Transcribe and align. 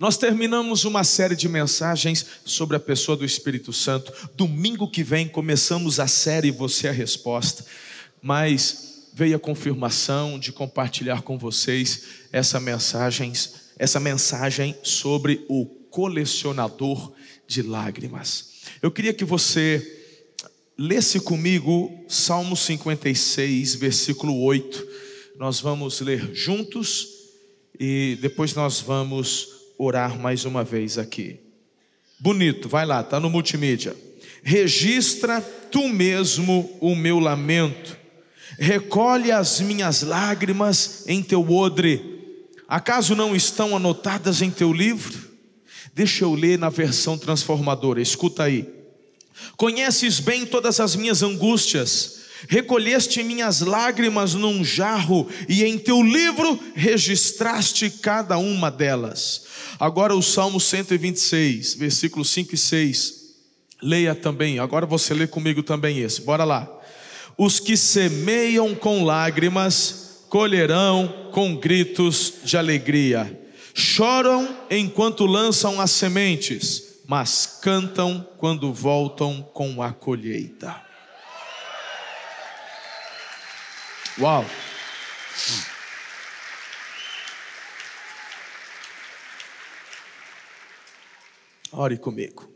Nós 0.00 0.16
terminamos 0.16 0.86
uma 0.86 1.04
série 1.04 1.36
de 1.36 1.46
mensagens 1.46 2.24
sobre 2.42 2.74
a 2.74 2.80
pessoa 2.80 3.18
do 3.18 3.24
Espírito 3.24 3.70
Santo. 3.70 4.10
Domingo 4.34 4.90
que 4.90 5.02
vem 5.02 5.28
começamos 5.28 6.00
a 6.00 6.06
série 6.06 6.50
Você 6.50 6.86
é 6.86 6.90
a 6.90 6.94
Resposta. 6.94 7.66
Mas 8.22 9.10
veio 9.12 9.36
a 9.36 9.38
confirmação 9.38 10.38
de 10.38 10.52
compartilhar 10.52 11.20
com 11.20 11.36
vocês 11.36 12.04
essa 12.32 12.58
mensagem, 12.58 13.30
essa 13.78 14.00
mensagem 14.00 14.74
sobre 14.82 15.44
o 15.50 15.66
colecionador 15.66 17.12
de 17.46 17.60
lágrimas. 17.60 18.52
Eu 18.80 18.90
queria 18.90 19.12
que 19.12 19.24
você 19.26 19.86
lesse 20.78 21.20
comigo 21.20 22.06
Salmo 22.08 22.56
56, 22.56 23.74
versículo 23.74 24.42
8. 24.44 24.88
Nós 25.36 25.60
vamos 25.60 26.00
ler 26.00 26.34
juntos 26.34 27.06
e 27.78 28.16
depois 28.22 28.54
nós 28.54 28.80
vamos 28.80 29.59
orar 29.82 30.18
mais 30.18 30.44
uma 30.44 30.62
vez 30.62 30.98
aqui. 30.98 31.40
Bonito, 32.18 32.68
vai 32.68 32.84
lá, 32.84 33.00
está 33.00 33.18
no 33.18 33.30
multimídia. 33.30 33.96
Registra 34.42 35.40
tu 35.40 35.88
mesmo 35.88 36.70
o 36.80 36.94
meu 36.94 37.18
lamento, 37.18 37.96
recolhe 38.58 39.32
as 39.32 39.60
minhas 39.60 40.02
lágrimas 40.02 41.04
em 41.06 41.22
teu 41.22 41.50
odre. 41.50 42.44
Acaso 42.68 43.16
não 43.16 43.34
estão 43.34 43.74
anotadas 43.74 44.42
em 44.42 44.50
teu 44.50 44.70
livro? 44.70 45.30
Deixa 45.94 46.24
eu 46.24 46.34
ler 46.34 46.58
na 46.58 46.68
versão 46.68 47.16
transformadora, 47.16 48.02
escuta 48.02 48.44
aí. 48.44 48.68
Conheces 49.56 50.20
bem 50.20 50.44
todas 50.44 50.78
as 50.78 50.94
minhas 50.94 51.22
angústias 51.22 52.19
recolheste 52.48 53.22
minhas 53.22 53.60
lágrimas 53.60 54.34
num 54.34 54.64
jarro 54.64 55.28
e 55.48 55.64
em 55.64 55.78
teu 55.78 56.02
livro 56.02 56.58
registraste 56.74 57.90
cada 57.90 58.38
uma 58.38 58.70
delas. 58.70 59.44
Agora 59.78 60.14
o 60.14 60.22
Salmo 60.22 60.60
126, 60.60 61.74
versículos 61.74 62.30
5 62.30 62.54
e 62.54 62.58
6. 62.58 63.20
Leia 63.82 64.14
também, 64.14 64.58
agora 64.58 64.84
você 64.84 65.14
lê 65.14 65.26
comigo 65.26 65.62
também 65.62 66.00
esse, 66.00 66.20
bora 66.20 66.44
lá. 66.44 66.70
Os 67.36 67.58
que 67.58 67.76
semeiam 67.76 68.74
com 68.74 69.04
lágrimas 69.04 70.24
colherão 70.28 71.30
com 71.32 71.56
gritos 71.56 72.34
de 72.44 72.56
alegria. 72.56 73.38
Choram 73.72 74.56
enquanto 74.70 75.24
lançam 75.26 75.80
as 75.80 75.90
sementes, 75.90 77.00
mas 77.06 77.58
cantam 77.62 78.26
quando 78.36 78.72
voltam 78.72 79.42
com 79.54 79.82
a 79.82 79.92
colheita. 79.92 80.89
Uau! 84.20 84.44
Ore 91.72 91.96
comigo. 91.96 92.46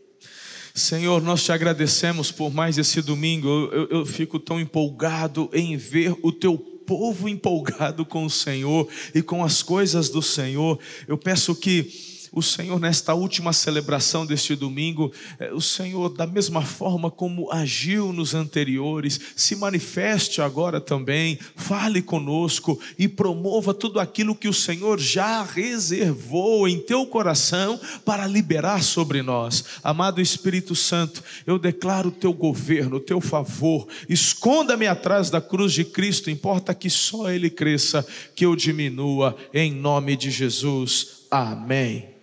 Senhor, 0.74 1.22
nós 1.22 1.42
te 1.42 1.52
agradecemos 1.52 2.30
por 2.30 2.52
mais 2.52 2.76
esse 2.76 3.00
domingo. 3.00 3.48
Eu, 3.48 3.72
eu, 3.72 3.88
eu, 3.90 4.06
fico 4.06 4.38
tão 4.38 4.60
empolgado 4.60 5.48
em 5.54 5.74
ver 5.78 6.14
o 6.22 6.30
teu 6.30 6.58
povo 6.58 7.30
empolgado 7.30 8.04
com 8.04 8.26
o 8.26 8.30
Senhor 8.30 8.86
e 9.14 9.22
com 9.22 9.42
as 9.42 9.62
coisas 9.62 10.10
do 10.10 10.20
Senhor. 10.20 10.78
Eu 11.08 11.16
peço 11.16 11.54
que 11.54 12.13
o 12.34 12.42
Senhor, 12.42 12.80
nesta 12.80 13.14
última 13.14 13.52
celebração 13.52 14.26
deste 14.26 14.56
domingo, 14.56 15.12
eh, 15.38 15.52
o 15.52 15.60
Senhor, 15.60 16.08
da 16.08 16.26
mesma 16.26 16.62
forma 16.62 17.10
como 17.10 17.50
agiu 17.52 18.12
nos 18.12 18.34
anteriores, 18.34 19.20
se 19.36 19.54
manifeste 19.54 20.42
agora 20.42 20.80
também, 20.80 21.38
fale 21.54 22.02
conosco 22.02 22.78
e 22.98 23.06
promova 23.06 23.72
tudo 23.72 24.00
aquilo 24.00 24.34
que 24.34 24.48
o 24.48 24.52
Senhor 24.52 24.98
já 24.98 25.44
reservou 25.44 26.66
em 26.66 26.80
teu 26.80 27.06
coração 27.06 27.78
para 28.04 28.26
liberar 28.26 28.82
sobre 28.82 29.22
nós. 29.22 29.64
Amado 29.82 30.20
Espírito 30.20 30.74
Santo, 30.74 31.22
eu 31.46 31.56
declaro 31.56 32.08
o 32.08 32.12
teu 32.12 32.32
governo, 32.32 32.96
o 32.96 33.00
teu 33.00 33.20
favor, 33.20 33.86
esconda-me 34.08 34.88
atrás 34.88 35.30
da 35.30 35.40
cruz 35.40 35.72
de 35.72 35.84
Cristo, 35.84 36.30
importa 36.30 36.74
que 36.74 36.90
só 36.90 37.30
Ele 37.30 37.48
cresça, 37.48 38.04
que 38.34 38.44
eu 38.44 38.56
diminua, 38.56 39.36
em 39.52 39.72
nome 39.72 40.16
de 40.16 40.32
Jesus. 40.32 41.24
Amém. 41.30 42.13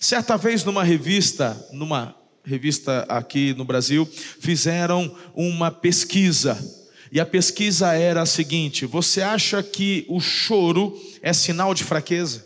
Certa 0.00 0.36
vez 0.36 0.64
numa 0.64 0.84
revista, 0.84 1.56
numa 1.72 2.14
revista 2.44 3.04
aqui 3.08 3.54
no 3.54 3.64
Brasil, 3.64 4.08
fizeram 4.40 5.14
uma 5.34 5.70
pesquisa. 5.70 6.58
E 7.10 7.20
a 7.20 7.26
pesquisa 7.26 7.92
era 7.92 8.22
a 8.22 8.26
seguinte: 8.26 8.86
você 8.86 9.22
acha 9.22 9.62
que 9.62 10.04
o 10.08 10.20
choro 10.20 10.98
é 11.22 11.32
sinal 11.32 11.72
de 11.74 11.84
fraqueza? 11.84 12.44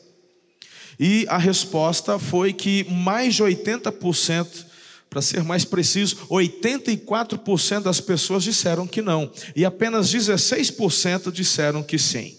E 1.00 1.26
a 1.28 1.38
resposta 1.38 2.18
foi 2.18 2.52
que 2.52 2.84
mais 2.90 3.36
de 3.36 3.42
80%, 3.42 4.66
para 5.08 5.22
ser 5.22 5.42
mais 5.42 5.64
preciso, 5.64 6.16
84% 6.28 7.82
das 7.82 8.00
pessoas 8.00 8.42
disseram 8.42 8.86
que 8.86 9.00
não, 9.00 9.30
e 9.54 9.64
apenas 9.64 10.12
16% 10.12 11.30
disseram 11.32 11.82
que 11.82 11.98
sim. 11.98 12.36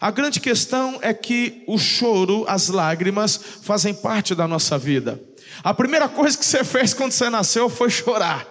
A 0.00 0.10
grande 0.10 0.40
questão 0.40 0.98
é 1.02 1.12
que 1.12 1.64
o 1.66 1.78
choro, 1.78 2.44
as 2.48 2.68
lágrimas, 2.68 3.38
fazem 3.62 3.92
parte 3.92 4.34
da 4.34 4.46
nossa 4.46 4.78
vida. 4.78 5.20
A 5.62 5.74
primeira 5.74 6.08
coisa 6.08 6.36
que 6.36 6.44
você 6.44 6.62
fez 6.64 6.94
quando 6.94 7.12
você 7.12 7.28
nasceu 7.28 7.68
foi 7.68 7.90
chorar. 7.90 8.46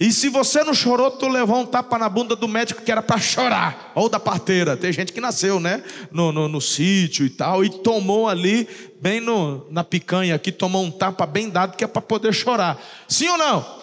E 0.00 0.12
se 0.12 0.28
você 0.28 0.62
não 0.62 0.72
chorou, 0.72 1.10
tu 1.10 1.26
levou 1.26 1.58
um 1.58 1.66
tapa 1.66 1.98
na 1.98 2.08
bunda 2.08 2.36
do 2.36 2.46
médico 2.46 2.82
que 2.82 2.92
era 2.92 3.02
para 3.02 3.18
chorar, 3.18 3.90
ou 3.96 4.08
da 4.08 4.20
parteira. 4.20 4.76
Tem 4.76 4.92
gente 4.92 5.12
que 5.12 5.20
nasceu, 5.20 5.58
né? 5.58 5.82
No, 6.12 6.30
no, 6.30 6.46
no 6.46 6.60
sítio 6.60 7.26
e 7.26 7.30
tal, 7.30 7.64
e 7.64 7.68
tomou 7.68 8.28
ali, 8.28 8.68
bem 9.00 9.20
no, 9.20 9.66
na 9.72 9.82
picanha 9.82 10.36
aqui, 10.36 10.52
tomou 10.52 10.84
um 10.84 10.90
tapa 10.90 11.26
bem 11.26 11.50
dado 11.50 11.76
que 11.76 11.82
é 11.82 11.86
para 11.88 12.00
poder 12.00 12.32
chorar. 12.32 12.80
Sim 13.08 13.28
ou 13.28 13.38
não? 13.38 13.77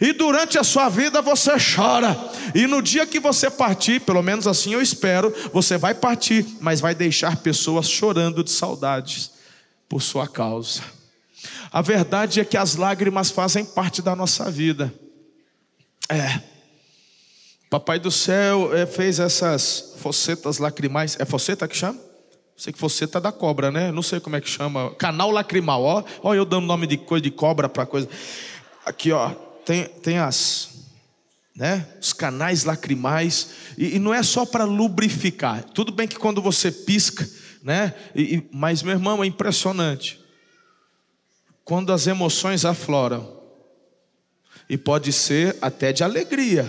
E 0.00 0.12
durante 0.12 0.58
a 0.58 0.64
sua 0.64 0.88
vida 0.88 1.20
você 1.20 1.52
chora. 1.58 2.16
E 2.54 2.66
no 2.66 2.82
dia 2.82 3.06
que 3.06 3.20
você 3.20 3.50
partir, 3.50 4.00
pelo 4.00 4.22
menos 4.22 4.46
assim 4.46 4.72
eu 4.72 4.82
espero, 4.82 5.34
você 5.52 5.76
vai 5.76 5.94
partir, 5.94 6.46
mas 6.60 6.80
vai 6.80 6.94
deixar 6.94 7.36
pessoas 7.36 7.88
chorando 7.88 8.42
de 8.42 8.50
saudades 8.50 9.32
por 9.88 10.02
sua 10.02 10.26
causa. 10.26 10.82
A 11.70 11.82
verdade 11.82 12.40
é 12.40 12.44
que 12.44 12.56
as 12.56 12.76
lágrimas 12.76 13.30
fazem 13.30 13.64
parte 13.64 14.00
da 14.00 14.16
nossa 14.16 14.50
vida. 14.50 14.92
É. 16.08 16.40
Papai 17.68 17.98
do 17.98 18.10
céu 18.10 18.74
é, 18.74 18.86
fez 18.86 19.18
essas 19.18 19.94
focetas 19.98 20.58
lacrimais. 20.58 21.16
É 21.18 21.24
foceta 21.24 21.68
que 21.68 21.76
chama? 21.76 21.98
Sei 22.56 22.72
que 22.72 22.78
foceta 22.78 23.20
da 23.20 23.32
cobra, 23.32 23.70
né? 23.70 23.90
Não 23.90 24.02
sei 24.02 24.20
como 24.20 24.36
é 24.36 24.40
que 24.40 24.48
chama. 24.48 24.94
Canal 24.94 25.30
lacrimal, 25.30 25.82
ó. 25.82 26.04
Ó, 26.22 26.34
eu 26.34 26.44
dando 26.44 26.66
nome 26.66 26.86
de 26.86 26.96
coisa 26.96 27.22
de 27.22 27.30
cobra 27.30 27.68
para 27.68 27.84
coisa. 27.84 28.08
Aqui, 28.86 29.12
ó 29.12 29.32
tem, 29.64 29.84
tem 29.84 30.18
as, 30.18 30.90
né, 31.56 31.86
os 32.00 32.12
canais 32.12 32.64
lacrimais, 32.64 33.50
e, 33.78 33.96
e 33.96 33.98
não 33.98 34.12
é 34.12 34.22
só 34.22 34.44
para 34.44 34.64
lubrificar. 34.64 35.64
Tudo 35.64 35.92
bem 35.92 36.06
que 36.06 36.16
quando 36.18 36.42
você 36.42 36.70
pisca, 36.70 37.28
né, 37.62 37.94
e, 38.14 38.46
mas 38.52 38.82
meu 38.82 38.92
irmão, 38.92 39.22
é 39.22 39.26
impressionante. 39.26 40.20
Quando 41.64 41.92
as 41.92 42.06
emoções 42.06 42.64
afloram, 42.64 43.42
e 44.68 44.78
pode 44.78 45.12
ser 45.12 45.56
até 45.60 45.92
de 45.92 46.02
alegria, 46.02 46.64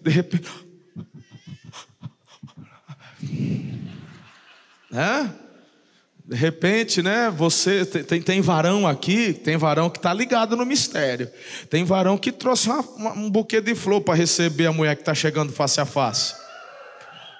de 0.00 0.10
repente. 0.10 0.50
Né? 4.90 5.43
De 6.26 6.34
repente, 6.34 7.02
né? 7.02 7.30
Você 7.36 7.84
tem, 7.84 8.22
tem 8.22 8.40
varão 8.40 8.86
aqui, 8.86 9.34
tem 9.34 9.58
varão 9.58 9.90
que 9.90 9.98
está 9.98 10.10
ligado 10.12 10.56
no 10.56 10.64
mistério. 10.64 11.30
Tem 11.68 11.84
varão 11.84 12.16
que 12.16 12.32
trouxe 12.32 12.70
uma, 12.70 12.80
uma, 12.80 13.12
um 13.12 13.30
buquê 13.30 13.60
de 13.60 13.74
flor 13.74 14.00
para 14.00 14.14
receber 14.14 14.66
a 14.66 14.72
mulher 14.72 14.96
que 14.96 15.02
está 15.02 15.14
chegando 15.14 15.52
face 15.52 15.80
a 15.82 15.84
face. 15.84 16.34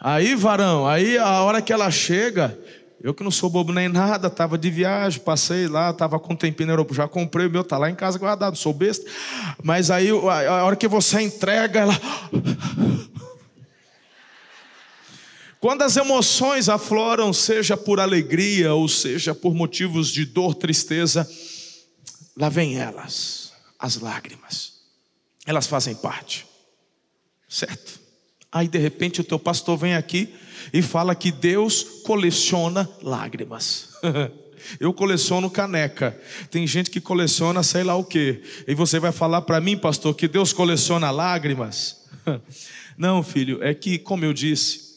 Aí, 0.03 0.35
varão, 0.35 0.87
aí 0.87 1.17
a 1.17 1.41
hora 1.41 1.63
que 1.63 1.73
ela 1.73 1.91
chega, 1.91 2.59
eu 3.03 3.15
que 3.15 3.25
não 3.25 3.31
sou 3.31 3.49
bobo 3.49 3.73
nem 3.73 3.89
nada, 3.89 4.27
estava 4.27 4.59
de 4.59 4.69
viagem, 4.69 5.19
passei 5.19 5.67
lá, 5.67 5.89
estava 5.89 6.21
com 6.21 6.35
um 6.35 6.37
tempinho 6.37 6.67
na 6.67 6.73
Europa, 6.75 6.93
já 6.93 7.09
comprei 7.09 7.47
o 7.47 7.51
meu, 7.51 7.63
está 7.63 7.79
lá 7.79 7.89
em 7.89 7.95
casa 7.95 8.19
guardado, 8.19 8.55
sou 8.55 8.75
besta. 8.75 9.11
Mas 9.63 9.91
aí 9.91 10.11
a 10.11 10.63
hora 10.63 10.77
que 10.77 10.87
você 10.87 11.23
entrega, 11.23 11.81
ela. 11.81 11.99
Quando 15.65 15.81
as 15.81 15.97
emoções 15.97 16.69
afloram, 16.69 17.33
seja 17.33 17.75
por 17.75 17.99
alegria 17.99 18.75
ou 18.75 18.87
seja 18.87 19.35
por 19.35 19.55
motivos 19.55 20.11
de 20.11 20.27
dor, 20.27 20.55
tristeza, 20.55 21.27
lá 22.37 22.51
vem 22.51 22.77
elas, 22.77 23.51
as 23.79 23.97
lágrimas. 23.97 24.75
Elas 25.47 25.67
fazem 25.67 25.95
parte, 25.95 26.45
certo? 27.49 27.99
Aí 28.53 28.69
de 28.69 28.77
repente 28.77 29.23
o 29.23 29.25
teu 29.25 29.39
pastor 29.39 29.79
vem 29.79 29.95
aqui 29.95 30.35
e 30.71 30.83
fala 30.83 31.15
que 31.15 31.33
Deus 31.33 31.83
coleciona 32.05 32.87
lágrimas. 33.01 33.89
Eu 34.79 34.93
coleciono 34.93 35.49
caneca. 35.49 36.15
Tem 36.51 36.67
gente 36.67 36.91
que 36.91 37.01
coleciona 37.01 37.63
sei 37.63 37.85
lá 37.85 37.97
o 37.97 38.05
que. 38.05 38.43
E 38.69 38.75
você 38.75 39.01
vai 39.01 39.13
falar 39.13 39.41
para 39.41 39.63
mim, 39.63 39.79
pastor, 39.79 40.15
que 40.15 40.29
Deus 40.29 40.53
coleciona 40.53 41.11
lágrimas? 41.11 42.05
Não, 42.99 43.23
filho, 43.23 43.65
é 43.65 43.73
que, 43.73 43.99
como 43.99 44.27
eu 44.27 44.35
disse, 44.35 44.94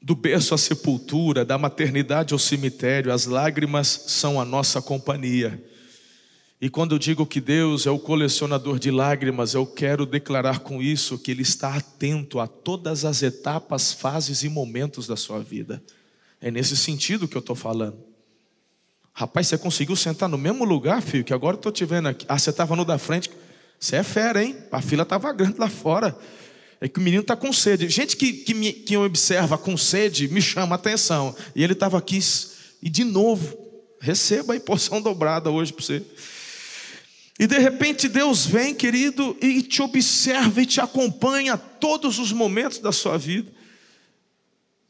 do 0.00 0.14
berço 0.14 0.54
à 0.54 0.58
sepultura, 0.58 1.44
da 1.44 1.58
maternidade 1.58 2.32
ao 2.32 2.38
cemitério, 2.38 3.12
as 3.12 3.26
lágrimas 3.26 4.04
são 4.06 4.40
a 4.40 4.44
nossa 4.44 4.80
companhia. 4.80 5.62
E 6.60 6.68
quando 6.68 6.92
eu 6.92 6.98
digo 6.98 7.24
que 7.24 7.40
Deus 7.40 7.86
é 7.86 7.90
o 7.90 7.98
colecionador 7.98 8.78
de 8.78 8.90
lágrimas, 8.90 9.54
eu 9.54 9.64
quero 9.64 10.04
declarar 10.04 10.60
com 10.60 10.82
isso 10.82 11.18
que 11.18 11.30
Ele 11.30 11.42
está 11.42 11.76
atento 11.76 12.40
a 12.40 12.48
todas 12.48 13.04
as 13.04 13.22
etapas, 13.22 13.92
fases 13.92 14.42
e 14.42 14.48
momentos 14.48 15.06
da 15.06 15.16
sua 15.16 15.40
vida. 15.40 15.82
É 16.40 16.50
nesse 16.50 16.76
sentido 16.76 17.28
que 17.28 17.36
eu 17.36 17.40
estou 17.40 17.54
falando. 17.54 17.98
Rapaz, 19.12 19.48
você 19.48 19.58
conseguiu 19.58 19.96
sentar 19.96 20.28
no 20.28 20.38
mesmo 20.38 20.64
lugar, 20.64 21.02
filho, 21.02 21.24
que 21.24 21.32
agora 21.32 21.54
eu 21.54 21.58
estou 21.58 21.72
te 21.72 21.84
vendo 21.84 22.08
aqui. 22.08 22.24
Ah, 22.28 22.38
você 22.38 22.50
estava 22.50 22.74
no 22.74 22.84
da 22.84 22.98
frente. 22.98 23.30
Você 23.78 23.96
é 23.96 24.02
fera, 24.02 24.42
hein? 24.42 24.56
A 24.72 24.80
fila 24.80 25.02
estava 25.02 25.32
grande 25.32 25.58
lá 25.58 25.68
fora. 25.68 26.16
É 26.80 26.88
que 26.88 26.98
o 26.98 27.02
menino 27.02 27.22
está 27.22 27.34
com 27.34 27.52
sede. 27.52 27.88
Gente 27.88 28.16
que, 28.16 28.32
que, 28.32 28.54
me, 28.54 28.72
que 28.72 28.96
observa 28.96 29.58
com 29.58 29.76
sede 29.76 30.28
me 30.28 30.40
chama 30.40 30.74
a 30.74 30.78
atenção. 30.78 31.34
E 31.54 31.62
ele 31.62 31.72
estava 31.72 31.98
aqui. 31.98 32.20
E 32.80 32.88
de 32.88 33.04
novo, 33.04 33.56
receba 34.00 34.52
aí 34.52 34.60
porção 34.60 35.00
dobrada 35.02 35.50
hoje 35.50 35.72
para 35.72 35.84
você. 35.84 36.02
E 37.38 37.46
de 37.46 37.58
repente 37.58 38.08
Deus 38.08 38.44
vem, 38.44 38.74
querido, 38.74 39.36
e 39.40 39.62
te 39.62 39.80
observa 39.80 40.60
e 40.60 40.66
te 40.66 40.80
acompanha 40.80 41.56
todos 41.56 42.18
os 42.18 42.32
momentos 42.32 42.78
da 42.78 42.90
sua 42.90 43.16
vida. 43.16 43.50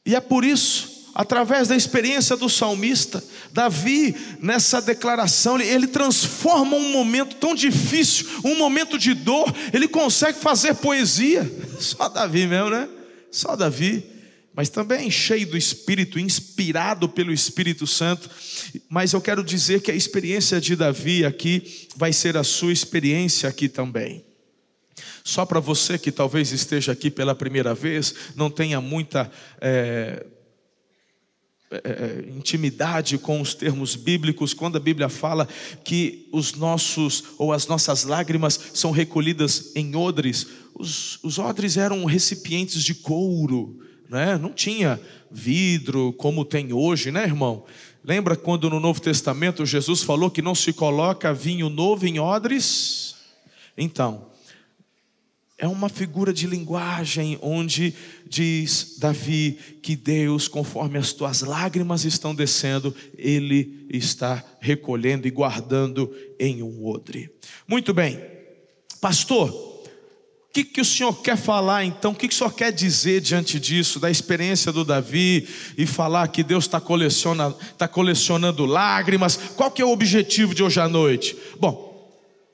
E 0.04 0.14
é 0.16 0.20
por 0.20 0.44
isso, 0.44 0.97
através 1.14 1.68
da 1.68 1.76
experiência 1.76 2.36
do 2.36 2.48
salmista, 2.48 3.22
Davi, 3.52 4.14
nessa 4.40 4.80
declaração, 4.80 5.60
ele 5.60 5.86
transforma 5.86 6.76
um 6.76 6.92
momento 6.92 7.36
tão 7.36 7.54
difícil, 7.54 8.26
um 8.44 8.56
momento 8.56 8.98
de 8.98 9.14
dor, 9.14 9.52
ele 9.72 9.88
consegue 9.88 10.38
fazer 10.38 10.74
poesia. 10.74 11.50
Só 11.80 12.08
Davi 12.08 12.46
mesmo, 12.46 12.70
né? 12.70 12.88
Só 13.30 13.56
Davi 13.56 14.18
mas 14.58 14.68
também 14.68 15.08
cheio 15.08 15.46
do 15.46 15.56
Espírito, 15.56 16.18
inspirado 16.18 17.08
pelo 17.08 17.32
Espírito 17.32 17.86
Santo. 17.86 18.28
Mas 18.88 19.12
eu 19.12 19.20
quero 19.20 19.44
dizer 19.44 19.80
que 19.80 19.88
a 19.88 19.94
experiência 19.94 20.60
de 20.60 20.74
Davi 20.74 21.24
aqui 21.24 21.86
vai 21.94 22.12
ser 22.12 22.36
a 22.36 22.42
sua 22.42 22.72
experiência 22.72 23.48
aqui 23.48 23.68
também. 23.68 24.24
Só 25.22 25.46
para 25.46 25.60
você 25.60 25.96
que 25.96 26.10
talvez 26.10 26.50
esteja 26.50 26.90
aqui 26.90 27.08
pela 27.08 27.36
primeira 27.36 27.72
vez, 27.72 28.12
não 28.34 28.50
tenha 28.50 28.80
muita 28.80 29.30
é, 29.60 30.26
é, 31.70 32.24
intimidade 32.36 33.18
com 33.18 33.40
os 33.40 33.54
termos 33.54 33.94
bíblicos, 33.96 34.54
quando 34.54 34.76
a 34.76 34.80
Bíblia 34.80 35.08
fala 35.08 35.48
que 35.84 36.28
os 36.32 36.54
nossos 36.54 37.24
ou 37.38 37.52
as 37.52 37.66
nossas 37.66 38.04
lágrimas 38.04 38.58
são 38.74 38.90
recolhidas 38.90 39.72
em 39.74 39.94
odres, 39.94 40.46
os, 40.74 41.18
os 41.22 41.38
odres 41.38 41.76
eram 41.76 42.04
recipientes 42.04 42.82
de 42.82 42.94
couro 42.94 43.80
né? 44.08 44.38
não 44.38 44.52
tinha 44.52 44.98
vidro 45.30 46.12
como 46.14 46.44
tem 46.44 46.72
hoje, 46.72 47.12
né, 47.12 47.24
irmão? 47.24 47.64
Lembra 48.02 48.36
quando 48.36 48.70
no 48.70 48.80
Novo 48.80 49.00
Testamento 49.00 49.66
Jesus 49.66 50.02
falou 50.02 50.30
que 50.30 50.40
não 50.40 50.54
se 50.54 50.72
coloca 50.72 51.34
vinho 51.34 51.68
novo 51.68 52.06
em 52.06 52.18
odres? 52.18 53.16
Então, 53.76 54.27
é 55.58 55.66
uma 55.66 55.88
figura 55.88 56.32
de 56.32 56.46
linguagem 56.46 57.36
onde 57.42 57.92
diz 58.24 58.94
Davi 58.98 59.58
que 59.82 59.96
Deus, 59.96 60.46
conforme 60.46 60.96
as 60.98 61.12
tuas 61.12 61.40
lágrimas 61.40 62.04
estão 62.04 62.32
descendo, 62.32 62.94
Ele 63.16 63.86
está 63.90 64.44
recolhendo 64.60 65.26
e 65.26 65.32
guardando 65.32 66.14
em 66.38 66.62
um 66.62 66.86
odre. 66.86 67.28
Muito 67.66 67.92
bem, 67.92 68.20
pastor, 69.00 69.50
o 69.50 70.52
que, 70.52 70.64
que 70.64 70.80
o 70.80 70.84
senhor 70.84 71.20
quer 71.22 71.36
falar 71.36 71.84
então? 71.84 72.12
O 72.12 72.14
que, 72.14 72.28
que 72.28 72.34
o 72.34 72.38
senhor 72.38 72.52
quer 72.52 72.72
dizer 72.72 73.20
diante 73.20 73.58
disso, 73.58 73.98
da 73.98 74.10
experiência 74.10 74.70
do 74.70 74.84
Davi 74.84 75.48
e 75.76 75.86
falar 75.86 76.28
que 76.28 76.44
Deus 76.44 76.64
está 76.64 76.80
colecionando, 76.80 77.56
tá 77.76 77.88
colecionando 77.88 78.64
lágrimas? 78.64 79.36
Qual 79.56 79.72
que 79.72 79.82
é 79.82 79.84
o 79.84 79.90
objetivo 79.90 80.54
de 80.54 80.62
hoje 80.62 80.80
à 80.80 80.88
noite? 80.88 81.36
Bom, 81.58 81.87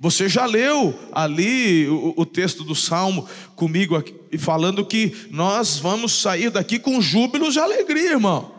você 0.05 0.29
já 0.29 0.45
leu 0.45 0.95
ali 1.13 1.89
o, 1.89 2.13
o 2.15 2.27
texto 2.27 2.63
do 2.63 2.75
Salmo 2.75 3.27
comigo 3.57 3.97
aqui, 3.97 4.15
falando 4.37 4.85
que 4.85 5.17
nós 5.31 5.79
vamos 5.79 6.21
sair 6.21 6.51
daqui 6.51 6.79
com 6.79 7.01
júbilos 7.01 7.55
de 7.55 7.61
alegria, 7.61 8.11
irmão. 8.11 8.53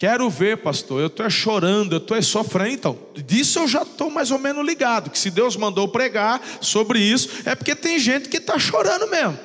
Quero 0.00 0.28
ver, 0.28 0.56
pastor, 0.56 1.00
eu 1.00 1.06
estou 1.06 1.30
chorando, 1.30 1.92
eu 1.92 1.98
estou 1.98 2.20
sofrendo. 2.20 2.72
Então, 2.72 2.98
disso 3.24 3.60
eu 3.60 3.68
já 3.68 3.82
estou 3.82 4.10
mais 4.10 4.32
ou 4.32 4.38
menos 4.40 4.66
ligado. 4.66 5.10
Que 5.10 5.18
se 5.18 5.30
Deus 5.30 5.54
mandou 5.54 5.86
pregar 5.86 6.42
sobre 6.60 6.98
isso, 6.98 7.28
é 7.44 7.54
porque 7.54 7.76
tem 7.76 8.00
gente 8.00 8.28
que 8.28 8.38
está 8.38 8.58
chorando 8.58 9.08
mesmo. 9.08 9.38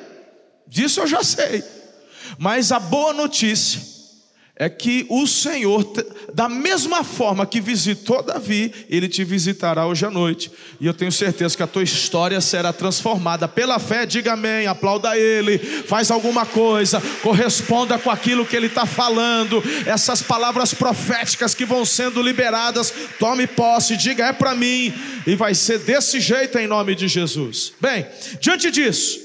Disso 0.65 1.01
eu 1.01 1.05
já 1.05 1.23
sei. 1.23 1.63
Mas 2.39 2.71
a 2.71 2.79
boa 2.79 3.13
notícia 3.13 3.79
é 4.61 4.69
que 4.69 5.07
o 5.09 5.25
Senhor, 5.25 5.83
da 6.35 6.47
mesma 6.47 7.03
forma 7.03 7.47
que 7.47 7.59
visitou 7.59 8.21
Davi, 8.21 8.71
Ele 8.87 9.09
te 9.09 9.23
visitará 9.23 9.87
hoje 9.87 10.05
à 10.05 10.11
noite. 10.11 10.51
E 10.79 10.85
eu 10.85 10.93
tenho 10.93 11.11
certeza 11.11 11.57
que 11.57 11.63
a 11.63 11.67
tua 11.67 11.81
história 11.81 12.39
será 12.39 12.71
transformada 12.71 13.47
pela 13.47 13.79
fé. 13.79 14.05
Diga 14.05 14.33
amém, 14.33 14.67
aplauda 14.67 15.17
Ele, 15.17 15.57
faz 15.57 16.11
alguma 16.11 16.45
coisa, 16.45 17.01
corresponda 17.23 17.97
com 17.97 18.11
aquilo 18.11 18.45
que 18.45 18.55
Ele 18.55 18.67
está 18.67 18.85
falando. 18.85 19.63
Essas 19.83 20.21
palavras 20.21 20.75
proféticas 20.75 21.55
que 21.55 21.65
vão 21.65 21.83
sendo 21.83 22.21
liberadas, 22.21 22.93
tome 23.17 23.47
posse, 23.47 23.97
diga 23.97 24.27
é 24.27 24.31
para 24.31 24.53
mim. 24.53 24.93
E 25.25 25.33
vai 25.33 25.55
ser 25.55 25.79
desse 25.79 26.19
jeito 26.19 26.59
em 26.59 26.67
nome 26.67 26.93
de 26.93 27.07
Jesus. 27.07 27.73
Bem, 27.81 28.05
diante 28.39 28.69
disso, 28.69 29.21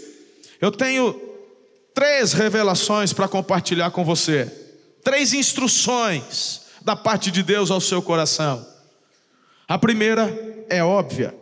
eu 0.62 0.73
tenho 0.73 1.15
três 1.93 2.32
revelações 2.32 3.12
para 3.12 3.29
compartilhar 3.29 3.91
com 3.91 4.03
você 4.03 4.65
três 5.06 5.32
instruções 5.32 6.62
da 6.85 6.97
parte 6.97 7.31
de 7.31 7.41
Deus 7.41 7.70
ao 7.70 7.81
seu 7.81 8.03
coração. 8.03 8.67
A 9.69 9.79
primeira 9.79 10.37
é 10.69 10.82
óbvia. 10.82 11.32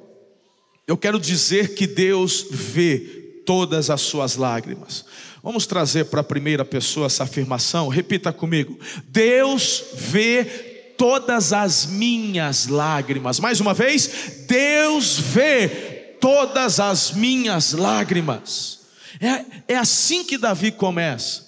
Eu 0.87 0.99
quero 0.99 1.19
dizer 1.19 1.75
que 1.75 1.87
Deus 1.87 2.45
vê 2.51 2.99
todas 3.47 3.89
as 3.89 4.03
suas 4.03 4.37
lágrimas. 4.37 5.07
Vamos 5.43 5.67
trazer 5.67 6.05
para 6.05 6.21
a 6.21 6.25
primeira 6.25 6.63
pessoa 6.63 7.07
essa 7.07 7.25
afirmação. 7.25 7.89
Repita 7.89 8.35
comigo. 8.35 8.79
Deus 9.07 9.83
vê 9.95 10.45
todas 10.99 11.55
as 11.55 11.87
minhas 11.87 12.67
lágrimas. 12.67 13.41
Mais 13.41 13.61
uma 13.61 13.73
vez, 13.73 14.45
Deus 14.47 15.19
vê 15.19 15.69
todas 16.21 16.79
as 16.79 17.13
minhas 17.13 17.73
lágrimas. 17.73 18.81
É, 19.19 19.73
é 19.73 19.77
assim 19.79 20.23
que 20.23 20.37
Davi 20.37 20.71
começa. 20.71 21.45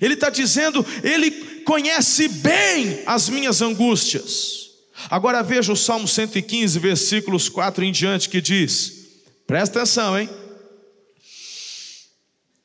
Ele 0.00 0.14
está 0.14 0.30
dizendo, 0.30 0.84
Ele 1.02 1.30
conhece 1.64 2.28
bem 2.28 3.02
as 3.06 3.28
minhas 3.28 3.60
angústias. 3.60 4.70
Agora 5.10 5.42
veja 5.42 5.72
o 5.72 5.76
Salmo 5.76 6.06
115, 6.06 6.78
versículos 6.78 7.48
4 7.48 7.84
em 7.84 7.92
diante, 7.92 8.28
que 8.28 8.40
diz: 8.40 8.92
presta 9.46 9.80
atenção, 9.80 10.18
hein? 10.18 10.28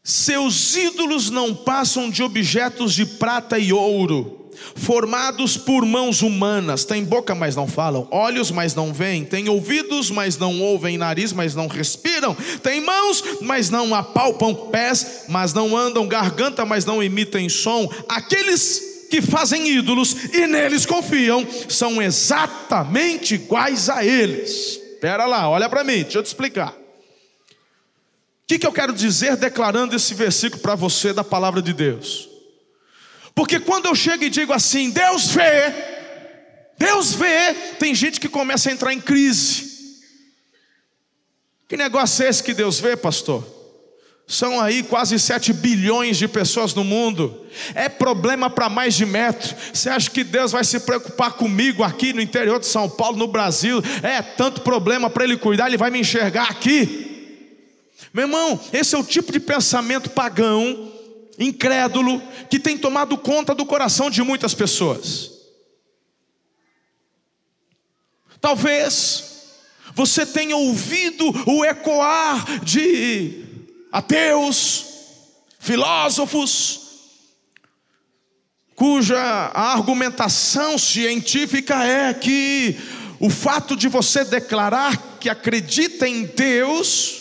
Seus 0.04 0.76
ídolos 0.76 1.30
não 1.30 1.54
passam 1.54 2.10
de 2.10 2.24
objetos 2.24 2.94
de 2.94 3.06
prata 3.06 3.60
e 3.60 3.72
ouro 3.74 4.40
formados 4.76 5.58
por 5.58 5.86
mãos 5.86 6.22
humanas, 6.22 6.86
têm 6.86 7.04
boca, 7.04 7.34
mas 7.34 7.56
não 7.56 7.68
falam, 7.68 8.08
olhos, 8.12 8.52
mas 8.52 8.76
não 8.76 8.94
veem, 8.94 9.24
têm 9.26 9.50
ouvidos, 9.50 10.12
mas 10.12 10.38
não 10.38 10.62
ouvem, 10.62 10.98
nariz, 10.98 11.34
mas 11.34 11.56
não 11.56 11.68
respiram, 11.68 12.36
têm 12.62 12.82
mãos, 12.82 13.24
mas 13.42 13.70
não 13.70 13.94
apalpam, 13.94 14.54
pés, 14.54 15.26
mas 15.30 15.54
não 15.54 15.76
andam, 15.76 16.08
garganta, 16.08 16.66
mas 16.66 16.86
não 16.86 17.02
emitem 17.02 17.50
som. 17.50 17.90
Aqueles 18.08 18.89
que 19.10 19.22
fazem 19.22 19.68
ídolos 19.68 20.34
e 20.34 20.46
neles 20.46 20.86
confiam 20.86 21.46
são 21.68 22.02
exatamente 22.02 23.36
iguais 23.36 23.90
a 23.90 24.06
eles. 24.06 24.80
Espera 24.94 25.26
lá, 25.26 25.50
olha 25.50 25.68
para 25.68 25.84
mim, 25.84 26.04
deixa 26.04 26.20
eu 26.20 26.24
te 26.24 26.28
explicar. 26.28 26.72
O 26.72 26.76
que, 28.48 28.60
que 28.60 28.68
eu 28.68 28.72
quero 28.72 28.94
dizer 28.94 29.36
declarando 29.36 29.96
esse 29.96 30.14
versículo 30.14 30.62
para 30.62 30.76
você 30.76 31.14
da 31.14 31.24
palavra 31.24 31.62
de 31.62 31.74
Deus? 31.74 32.30
Porque 33.36 33.60
quando 33.60 33.86
eu 33.86 33.96
chego 33.96 34.24
e 34.24 34.30
digo 34.30 34.52
assim, 34.54 34.90
Deus 34.90 35.28
vê, 35.28 35.74
Deus 36.78 37.14
vê, 37.14 37.54
tem 37.78 37.94
gente 37.96 38.20
que 38.20 38.28
começa 38.28 38.70
a 38.70 38.74
entrar 38.74 38.94
em 38.94 39.00
crise. 39.00 39.70
Que 41.68 41.78
negócio 41.78 42.26
é 42.26 42.30
esse 42.30 42.44
que 42.44 42.54
Deus 42.54 42.80
vê, 42.80 42.98
pastor? 42.98 43.59
São 44.32 44.62
aí 44.62 44.84
quase 44.84 45.18
7 45.18 45.52
bilhões 45.54 46.16
de 46.16 46.28
pessoas 46.28 46.76
no 46.76 46.84
mundo. 46.84 47.48
É 47.74 47.90
problema 47.90 48.48
para 48.48 48.70
mais 48.70 48.94
de 48.94 49.04
metro. 49.04 49.56
Você 49.74 49.90
acha 49.90 50.08
que 50.08 50.24
Deus 50.24 50.52
vai 50.52 50.64
se 50.64 50.82
preocupar 50.82 51.34
comigo 51.34 51.82
aqui 51.82 52.14
no 52.14 52.22
interior 52.22 52.60
de 52.60 52.68
São 52.68 52.88
Paulo, 52.88 53.18
no 53.18 53.28
Brasil? 53.28 53.82
É 54.04 54.22
tanto 54.22 54.62
problema 54.62 55.10
para 55.10 55.24
Ele 55.24 55.36
cuidar, 55.36 55.66
Ele 55.66 55.78
vai 55.78 55.90
me 55.90 56.00
enxergar 56.00 56.44
aqui. 56.44 57.42
Meu 58.14 58.26
irmão, 58.26 58.60
esse 58.72 58.94
é 58.94 59.00
o 59.00 59.04
tipo 59.04 59.32
de 59.32 59.40
pensamento 59.40 60.12
pagão, 60.12 60.92
incrédulo, 61.40 62.22
que 62.52 62.60
tem 62.60 62.78
tomado 62.78 63.18
conta 63.18 63.56
do 63.56 63.66
coração 63.66 64.12
de 64.12 64.22
muitas 64.22 64.54
pessoas. 64.54 65.32
Talvez 68.40 69.24
você 69.96 70.24
tenha 70.24 70.56
ouvido 70.56 71.26
o 71.48 71.66
ecoar 71.66 72.64
de 72.64 73.49
ateus, 73.92 74.86
filósofos, 75.60 76.90
cuja 78.76 79.20
argumentação 79.20 80.78
científica 80.78 81.84
é 81.84 82.14
que 82.14 82.78
o 83.20 83.30
fato 83.30 83.76
de 83.76 83.88
você 83.88 84.24
declarar 84.24 85.18
que 85.20 85.30
acredita 85.30 86.08
em 86.08 86.26
Deus 86.26 87.20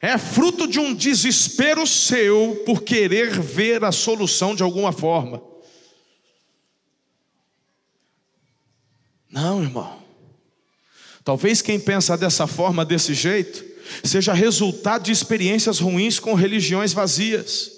é 0.00 0.16
fruto 0.16 0.66
de 0.66 0.78
um 0.78 0.94
desespero 0.94 1.86
seu 1.86 2.62
por 2.64 2.82
querer 2.82 3.40
ver 3.40 3.84
a 3.84 3.92
solução 3.92 4.54
de 4.54 4.62
alguma 4.62 4.92
forma. 4.92 5.42
Não, 9.30 9.62
irmão. 9.62 10.02
Talvez 11.22 11.60
quem 11.60 11.78
pensa 11.78 12.16
dessa 12.16 12.46
forma, 12.46 12.84
desse 12.84 13.12
jeito, 13.12 13.75
seja 14.02 14.32
resultado 14.32 15.04
de 15.04 15.12
experiências 15.12 15.78
ruins 15.78 16.18
com 16.18 16.34
religiões 16.34 16.92
vazias. 16.92 17.76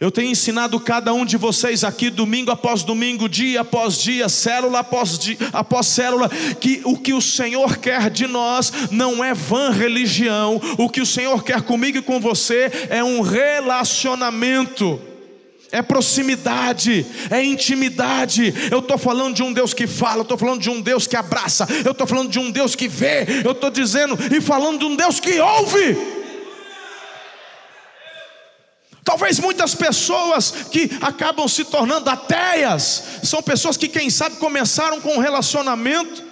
Eu 0.00 0.10
tenho 0.10 0.30
ensinado 0.30 0.78
cada 0.80 1.14
um 1.14 1.24
de 1.24 1.36
vocês 1.36 1.84
aqui, 1.84 2.10
domingo 2.10 2.50
após 2.50 2.82
domingo, 2.82 3.28
dia 3.28 3.60
após 3.60 3.96
dia, 3.96 4.28
célula 4.28 4.80
após, 4.80 5.18
dia, 5.18 5.38
após 5.52 5.86
célula, 5.86 6.28
que 6.60 6.82
o 6.84 6.98
que 6.98 7.14
o 7.14 7.22
Senhor 7.22 7.78
quer 7.78 8.10
de 8.10 8.26
nós 8.26 8.72
não 8.90 9.24
é 9.24 9.32
vã 9.32 9.70
religião, 9.70 10.60
o 10.76 10.90
que 10.90 11.00
o 11.00 11.06
Senhor 11.06 11.44
quer 11.44 11.62
comigo 11.62 11.98
e 11.98 12.02
com 12.02 12.20
você 12.20 12.70
é 12.90 13.02
um 13.04 13.20
relacionamento 13.20 15.00
é 15.74 15.82
proximidade, 15.82 17.04
é 17.28 17.42
intimidade. 17.42 18.54
Eu 18.70 18.78
estou 18.78 18.96
falando 18.96 19.34
de 19.34 19.42
um 19.42 19.52
Deus 19.52 19.74
que 19.74 19.88
fala, 19.88 20.18
eu 20.18 20.22
estou 20.22 20.38
falando 20.38 20.60
de 20.60 20.70
um 20.70 20.80
Deus 20.80 21.08
que 21.08 21.16
abraça, 21.16 21.66
eu 21.84 21.90
estou 21.90 22.06
falando 22.06 22.30
de 22.30 22.38
um 22.38 22.48
Deus 22.48 22.76
que 22.76 22.86
vê, 22.86 23.26
eu 23.44 23.50
estou 23.50 23.70
dizendo 23.70 24.16
e 24.32 24.40
falando 24.40 24.78
de 24.78 24.84
um 24.84 24.94
Deus 24.94 25.18
que 25.18 25.40
ouve. 25.40 26.14
Talvez 29.02 29.40
muitas 29.40 29.74
pessoas 29.74 30.52
que 30.70 30.92
acabam 31.00 31.48
se 31.48 31.64
tornando 31.64 32.08
ateias, 32.08 33.02
são 33.24 33.42
pessoas 33.42 33.76
que, 33.76 33.88
quem 33.88 34.08
sabe, 34.08 34.36
começaram 34.36 35.00
com 35.00 35.16
um 35.16 35.20
relacionamento, 35.20 36.22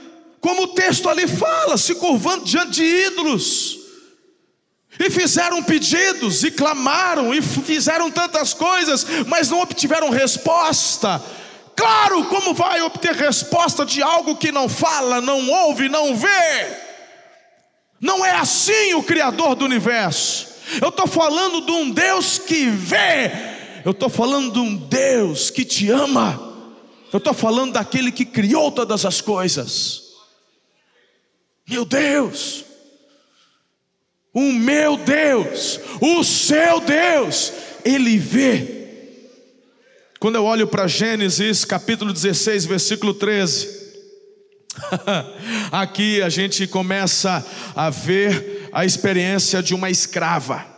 como 0.40 0.62
o 0.62 0.68
texto 0.68 1.08
ali 1.08 1.26
fala, 1.26 1.76
se 1.76 1.96
curvando 1.96 2.44
diante 2.44 2.74
de 2.74 2.84
ídolos 2.84 3.81
e 5.02 5.10
fizeram 5.10 5.62
pedidos, 5.62 6.44
e 6.44 6.50
clamaram, 6.50 7.34
e 7.34 7.42
fizeram 7.42 8.10
tantas 8.10 8.54
coisas, 8.54 9.04
mas 9.26 9.50
não 9.50 9.60
obtiveram 9.60 10.10
resposta. 10.10 11.20
Claro, 11.74 12.24
como 12.26 12.54
vai 12.54 12.80
obter 12.82 13.12
resposta 13.12 13.84
de 13.84 14.02
algo 14.02 14.36
que 14.36 14.52
não 14.52 14.68
fala, 14.68 15.20
não 15.20 15.48
ouve, 15.50 15.88
não 15.88 16.14
vê? 16.14 16.76
Não 18.00 18.24
é 18.24 18.32
assim 18.32 18.94
o 18.94 19.02
Criador 19.02 19.54
do 19.56 19.64
universo. 19.64 20.48
Eu 20.80 20.90
estou 20.90 21.06
falando 21.06 21.60
de 21.66 21.72
um 21.72 21.90
Deus 21.90 22.38
que 22.38 22.66
vê, 22.66 23.32
eu 23.84 23.90
estou 23.90 24.08
falando 24.08 24.52
de 24.52 24.58
um 24.60 24.76
Deus 24.76 25.50
que 25.50 25.64
te 25.64 25.90
ama, 25.90 26.52
eu 27.12 27.18
estou 27.18 27.34
falando 27.34 27.72
daquele 27.72 28.12
que 28.12 28.24
criou 28.24 28.70
todas 28.70 29.04
as 29.04 29.20
coisas. 29.20 30.02
Meu 31.68 31.84
Deus, 31.84 32.64
o 34.34 34.52
meu 34.52 34.96
Deus, 34.96 35.78
o 36.00 36.24
seu 36.24 36.80
Deus, 36.80 37.52
Ele 37.84 38.16
vê. 38.18 38.82
Quando 40.18 40.36
eu 40.36 40.44
olho 40.44 40.66
para 40.66 40.86
Gênesis 40.86 41.64
capítulo 41.64 42.12
16, 42.12 42.64
versículo 42.64 43.12
13, 43.12 43.82
aqui 45.70 46.22
a 46.22 46.28
gente 46.28 46.66
começa 46.66 47.44
a 47.74 47.90
ver 47.90 48.68
a 48.72 48.84
experiência 48.84 49.62
de 49.62 49.74
uma 49.74 49.90
escrava. 49.90 50.71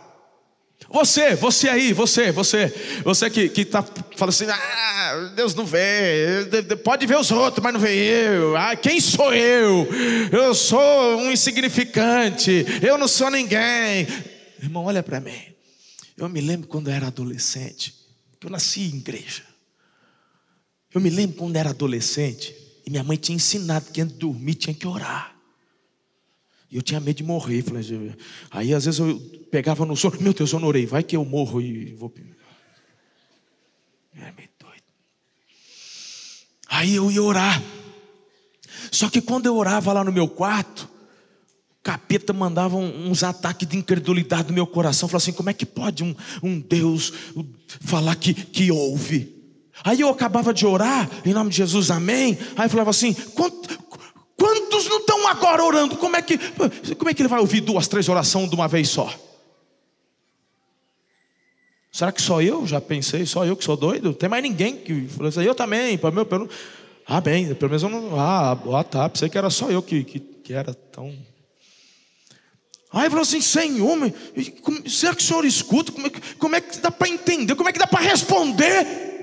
Você, 0.89 1.35
você 1.35 1.67
aí, 1.67 1.93
você, 1.93 2.31
você, 2.31 3.01
você 3.03 3.29
que, 3.29 3.49
que 3.49 3.65
tá, 3.65 3.83
fala 4.15 4.29
assim, 4.29 4.45
ah, 4.47 5.31
Deus 5.35 5.55
não 5.55 5.65
vê, 5.65 6.47
pode 6.83 7.05
ver 7.07 7.17
os 7.17 7.31
outros, 7.31 7.63
mas 7.63 7.73
não 7.73 7.79
vê 7.79 7.95
eu, 7.95 8.55
ah, 8.55 8.75
quem 8.75 9.01
sou 9.01 9.33
eu? 9.33 9.87
Eu 10.31 10.53
sou 10.53 11.17
um 11.17 11.31
insignificante, 11.31 12.65
eu 12.81 12.97
não 12.97 13.07
sou 13.07 13.31
ninguém. 13.31 14.07
Irmão, 14.61 14.85
olha 14.85 15.01
para 15.01 15.19
mim, 15.19 15.37
eu 16.17 16.29
me 16.29 16.39
lembro 16.39 16.67
quando 16.67 16.89
eu 16.89 16.93
era 16.93 17.07
adolescente, 17.07 17.93
que 18.39 18.45
eu 18.45 18.51
nasci 18.51 18.81
em 18.81 18.97
igreja, 18.97 19.43
eu 20.93 21.01
me 21.01 21.09
lembro 21.09 21.35
quando 21.35 21.55
eu 21.55 21.59
era 21.59 21.71
adolescente, 21.71 22.55
e 22.85 22.91
minha 22.91 23.03
mãe 23.03 23.17
tinha 23.17 23.35
ensinado 23.35 23.91
que 23.91 24.01
antes 24.01 24.13
de 24.13 24.19
dormir 24.19 24.53
tinha 24.53 24.73
que 24.73 24.87
orar. 24.87 25.34
E 26.69 26.75
eu 26.75 26.81
tinha 26.81 26.99
medo 26.99 27.17
de 27.17 27.23
morrer. 27.23 27.61
Falei, 27.61 28.15
aí 28.51 28.73
às 28.73 28.85
vezes 28.85 28.99
eu 28.99 29.19
pegava 29.51 29.85
no 29.85 29.95
sono, 29.95 30.19
meu 30.19 30.33
Deus, 30.33 30.51
eu 30.51 30.59
não 30.59 30.67
orei, 30.67 30.85
vai 30.85 31.03
que 31.03 31.15
eu 31.15 31.23
morro 31.23 31.61
e 31.61 31.93
vou. 31.93 32.13
Era 34.15 34.33
meio 34.33 34.49
doido. 34.59 34.83
Aí 36.67 36.95
eu 36.95 37.11
ia 37.11 37.21
orar. 37.21 37.61
Só 38.91 39.09
que 39.09 39.21
quando 39.21 39.45
eu 39.45 39.55
orava 39.55 39.91
lá 39.93 40.03
no 40.03 40.11
meu 40.11 40.27
quarto, 40.27 40.89
o 41.71 41.83
capeta 41.83 42.33
mandava 42.33 42.77
uns 42.77 43.23
ataques 43.23 43.67
de 43.67 43.77
incredulidade 43.77 44.47
no 44.47 44.53
meu 44.53 44.67
coração. 44.67 45.07
Falava 45.07 45.23
assim: 45.23 45.33
como 45.33 45.49
é 45.49 45.53
que 45.53 45.65
pode 45.65 46.03
um, 46.03 46.15
um 46.41 46.59
Deus 46.59 47.13
falar 47.81 48.15
que, 48.15 48.33
que 48.33 48.71
ouve? 48.71 49.35
Aí 49.83 49.99
eu 49.99 50.09
acabava 50.09 50.53
de 50.53 50.65
orar, 50.65 51.09
em 51.25 51.33
nome 51.33 51.49
de 51.49 51.57
Jesus, 51.57 51.91
amém. 51.91 52.37
Aí 52.55 52.65
eu 52.65 52.69
falava 52.69 52.89
assim: 52.89 53.13
quanto, 53.13 53.77
Não 54.89 54.99
estão 54.99 55.27
agora 55.27 55.63
orando? 55.63 55.97
Como 55.97 56.15
é 56.15 56.21
que, 56.21 56.37
como 56.95 57.09
é 57.09 57.13
que 57.13 57.21
ele 57.21 57.29
vai 57.29 57.39
ouvir 57.39 57.61
duas, 57.61 57.87
três 57.87 58.07
orações 58.09 58.49
de 58.49 58.55
uma 58.55 58.67
vez 58.67 58.89
só? 58.89 59.13
Será 61.91 62.11
que 62.11 62.21
só 62.21 62.41
eu? 62.41 62.67
Já 62.67 62.81
pensei, 62.81 63.25
só 63.25 63.45
eu 63.45 63.55
que 63.55 63.63
sou 63.63 63.77
doido? 63.77 64.13
Tem 64.13 64.27
mais 64.27 64.43
ninguém 64.43 64.75
que 64.75 65.07
falou 65.07 65.29
assim, 65.29 65.43
eu 65.43 65.55
também, 65.55 65.97
para 65.97 66.11
meu, 66.11 66.25
pelo, 66.25 66.49
ah, 67.07 67.21
bem, 67.21 67.55
pelo 67.55 67.69
menos 67.69 67.83
eu 67.83 67.89
não, 67.89 68.19
ah, 68.19 68.51
ah 68.51 68.83
tá, 68.83 69.07
pensei 69.07 69.29
que 69.29 69.37
era 69.37 69.49
só 69.49 69.69
eu 69.69 69.81
que, 69.81 70.03
que, 70.03 70.19
que 70.19 70.53
era 70.53 70.73
tão. 70.73 71.15
Aí 72.91 73.09
falou 73.09 73.21
assim, 73.21 73.39
Senhor, 73.39 73.97
será 74.87 75.15
que 75.15 75.21
o 75.21 75.25
Senhor 75.25 75.45
escuta? 75.45 75.91
Como 75.91 76.07
é, 76.07 76.11
como 76.37 76.55
é 76.55 76.61
que 76.61 76.79
dá 76.79 76.91
para 76.91 77.07
entender? 77.07 77.55
Como 77.55 77.69
é 77.69 77.71
que 77.71 77.79
dá 77.79 77.87
para 77.87 78.01
responder? 78.01 79.14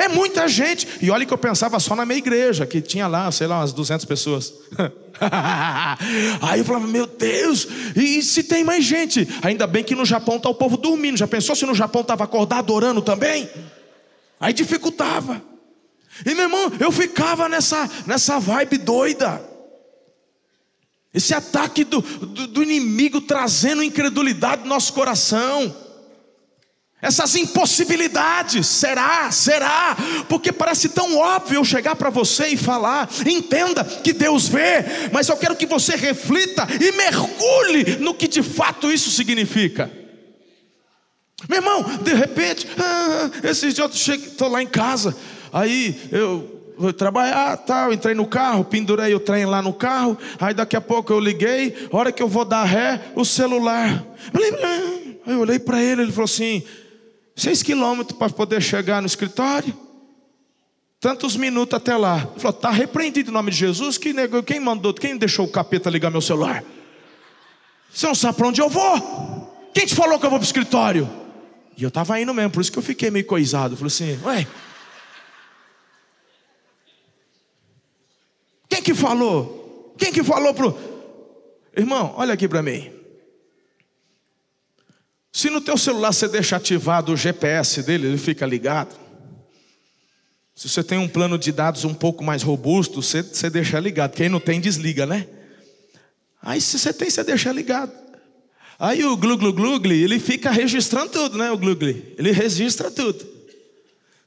É 0.00 0.08
muita 0.08 0.48
gente. 0.48 0.88
E 1.02 1.10
olha 1.10 1.26
que 1.26 1.32
eu 1.32 1.36
pensava 1.36 1.78
só 1.78 1.94
na 1.94 2.06
minha 2.06 2.16
igreja, 2.16 2.64
que 2.64 2.80
tinha 2.80 3.06
lá, 3.06 3.30
sei 3.30 3.46
lá, 3.46 3.58
umas 3.58 3.74
200 3.74 4.06
pessoas. 4.06 4.54
Aí 6.40 6.60
eu 6.60 6.64
falava, 6.64 6.86
meu 6.86 7.06
Deus, 7.06 7.68
e 7.94 8.22
se 8.22 8.42
tem 8.42 8.64
mais 8.64 8.82
gente? 8.82 9.28
Ainda 9.42 9.66
bem 9.66 9.84
que 9.84 9.94
no 9.94 10.06
Japão 10.06 10.36
está 10.36 10.48
o 10.48 10.54
povo 10.54 10.78
dormindo. 10.78 11.18
Já 11.18 11.28
pensou 11.28 11.54
se 11.54 11.66
no 11.66 11.74
Japão 11.74 12.00
estava 12.00 12.24
acordado 12.24 12.72
orando 12.72 13.02
também? 13.02 13.46
Aí 14.40 14.54
dificultava. 14.54 15.42
E 16.24 16.34
meu 16.34 16.44
irmão, 16.44 16.72
eu 16.80 16.90
ficava 16.90 17.46
nessa, 17.46 17.88
nessa 18.06 18.38
vibe 18.38 18.78
doida. 18.78 19.42
Esse 21.12 21.34
ataque 21.34 21.84
do, 21.84 22.00
do, 22.00 22.46
do 22.46 22.62
inimigo 22.62 23.20
trazendo 23.20 23.82
incredulidade 23.82 24.62
no 24.62 24.68
nosso 24.68 24.94
coração 24.94 25.76
essas 27.02 27.34
impossibilidades. 27.34 28.66
Será? 28.66 29.30
Será? 29.30 29.96
Porque 30.28 30.52
parece 30.52 30.88
tão 30.90 31.16
óbvio 31.16 31.56
eu 31.56 31.64
chegar 31.64 31.96
para 31.96 32.10
você 32.10 32.48
e 32.48 32.56
falar. 32.56 33.08
Entenda 33.26 33.84
que 33.84 34.12
Deus 34.12 34.48
vê, 34.48 34.84
mas 35.12 35.28
eu 35.28 35.36
quero 35.36 35.56
que 35.56 35.66
você 35.66 35.96
reflita 35.96 36.66
e 36.80 36.92
mergulhe 36.92 37.96
no 38.00 38.14
que 38.14 38.28
de 38.28 38.42
fato 38.42 38.90
isso 38.90 39.10
significa. 39.10 39.90
Meu 41.48 41.58
irmão, 41.58 41.82
de 42.02 42.12
repente, 42.12 42.66
ah, 42.78 43.30
esses 43.44 43.74
dias 43.74 44.08
eu 44.08 44.14
estou 44.14 44.48
lá 44.48 44.62
em 44.62 44.66
casa, 44.66 45.16
aí 45.50 45.98
eu 46.12 46.74
vou 46.76 46.92
trabalhar, 46.92 47.56
tal, 47.58 47.94
entrei 47.94 48.14
no 48.14 48.26
carro, 48.26 48.62
pendurei 48.62 49.14
o 49.14 49.20
trem 49.20 49.46
lá 49.46 49.62
no 49.62 49.72
carro, 49.72 50.18
aí 50.38 50.52
daqui 50.52 50.76
a 50.76 50.80
pouco 50.82 51.12
eu 51.12 51.18
liguei, 51.18 51.88
hora 51.90 52.12
que 52.12 52.22
eu 52.22 52.28
vou 52.28 52.44
dar 52.44 52.64
ré, 52.64 53.00
o 53.14 53.24
celular. 53.24 54.04
Eu 55.26 55.40
olhei 55.40 55.58
para 55.58 55.82
ele, 55.82 56.02
ele 56.02 56.12
falou 56.12 56.24
assim: 56.24 56.62
Seis 57.40 57.62
quilômetros 57.62 58.18
para 58.18 58.30
poder 58.30 58.60
chegar 58.60 59.00
no 59.00 59.06
escritório. 59.06 59.74
Tantos 61.00 61.36
minutos 61.36 61.74
até 61.74 61.96
lá. 61.96 62.18
Ele 62.32 62.38
falou: 62.38 62.54
está 62.54 62.70
repreendido 62.70 63.30
em 63.30 63.32
nome 63.32 63.50
de 63.50 63.56
Jesus. 63.56 63.96
Quem, 63.96 64.12
negou, 64.12 64.42
quem 64.42 64.60
mandou, 64.60 64.92
quem 64.92 65.16
deixou 65.16 65.46
o 65.46 65.50
capeta 65.50 65.88
ligar 65.88 66.10
meu 66.10 66.20
celular? 66.20 66.62
Você 67.90 68.06
não 68.06 68.14
sabe 68.14 68.36
para 68.36 68.46
onde 68.46 68.60
eu 68.60 68.68
vou? 68.68 69.70
Quem 69.72 69.86
te 69.86 69.94
falou 69.94 70.18
que 70.18 70.26
eu 70.26 70.28
vou 70.28 70.38
para 70.38 70.44
o 70.44 70.46
escritório? 70.46 71.08
E 71.78 71.82
eu 71.82 71.88
estava 71.88 72.20
indo 72.20 72.34
mesmo, 72.34 72.50
por 72.50 72.60
isso 72.60 72.70
que 72.70 72.78
eu 72.78 72.82
fiquei 72.82 73.10
meio 73.10 73.24
coisado. 73.24 73.74
Falei 73.74 73.86
assim, 73.86 74.20
ué. 74.22 74.46
Quem 78.68 78.82
que 78.82 78.92
falou? 78.92 79.94
Quem 79.96 80.12
que 80.12 80.22
falou 80.22 80.52
pro. 80.52 80.76
Irmão, 81.74 82.12
olha 82.18 82.34
aqui 82.34 82.46
para 82.46 82.62
mim. 82.62 82.99
Se 85.32 85.48
no 85.48 85.60
teu 85.60 85.76
celular 85.76 86.12
você 86.12 86.26
deixa 86.28 86.56
ativado 86.56 87.12
o 87.12 87.16
GPS 87.16 87.82
dele, 87.82 88.08
ele 88.08 88.18
fica 88.18 88.44
ligado. 88.44 88.98
Se 90.54 90.68
você 90.68 90.82
tem 90.82 90.98
um 90.98 91.08
plano 91.08 91.38
de 91.38 91.52
dados 91.52 91.84
um 91.84 91.94
pouco 91.94 92.22
mais 92.22 92.42
robusto, 92.42 93.00
você, 93.00 93.22
você 93.22 93.48
deixa 93.48 93.78
ligado. 93.78 94.12
Quem 94.12 94.28
não 94.28 94.40
tem, 94.40 94.60
desliga, 94.60 95.06
né? 95.06 95.26
Aí 96.42 96.60
se 96.60 96.78
você 96.78 96.92
tem, 96.92 97.08
você 97.08 97.22
deixa 97.22 97.52
ligado. 97.52 97.92
Aí 98.78 99.04
o 99.04 99.16
glu 99.16 99.36
glu 99.36 99.52
glugli, 99.52 100.02
ele 100.02 100.18
fica 100.18 100.50
registrando 100.50 101.10
tudo, 101.10 101.38
né? 101.38 101.50
O 101.50 101.58
glugli, 101.58 102.14
ele 102.18 102.32
registra 102.32 102.90
tudo. 102.90 103.26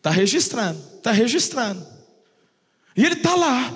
Tá 0.01 0.09
registrando, 0.09 0.79
tá 1.01 1.11
registrando. 1.11 1.85
E 2.95 3.05
ele 3.05 3.17
tá 3.17 3.35
lá. 3.35 3.73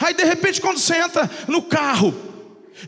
Aí 0.00 0.14
de 0.14 0.24
repente 0.24 0.60
quando 0.60 0.78
você 0.78 0.96
entra 0.96 1.30
no 1.46 1.62
carro, 1.62 2.14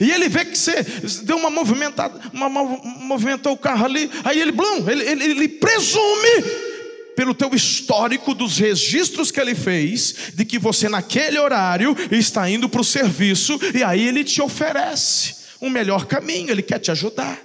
e 0.01 0.11
ele 0.11 0.29
vê 0.29 0.45
que 0.45 0.57
você 0.57 0.83
deu 1.23 1.37
uma 1.37 1.51
movimentada, 1.51 2.21
uma, 2.33 2.49
movimentou 2.49 3.53
o 3.53 3.57
carro 3.57 3.85
ali, 3.85 4.11
aí 4.25 4.41
ele, 4.41 4.53
blum, 4.53 4.89
ele, 4.89 5.05
ele, 5.05 5.25
ele 5.25 5.49
presume 5.49 6.69
pelo 7.17 7.35
teu 7.35 7.53
histórico 7.53 8.33
dos 8.33 8.59
registros 8.59 9.31
que 9.31 9.41
ele 9.41 9.55
fez, 9.55 10.33
de 10.35 10.45
que 10.45 10.59
você 10.59 10.89
naquele 10.89 11.39
horário 11.39 11.97
está 12.13 12.49
indo 12.49 12.69
para 12.69 12.81
o 12.81 12.85
serviço, 12.85 13.59
e 13.75 13.83
aí 13.83 14.07
ele 14.07 14.23
te 14.23 14.41
oferece 14.41 15.35
um 15.61 15.69
melhor 15.69 16.07
caminho, 16.07 16.51
ele 16.51 16.63
quer 16.63 16.79
te 16.79 16.91
ajudar. 16.91 17.41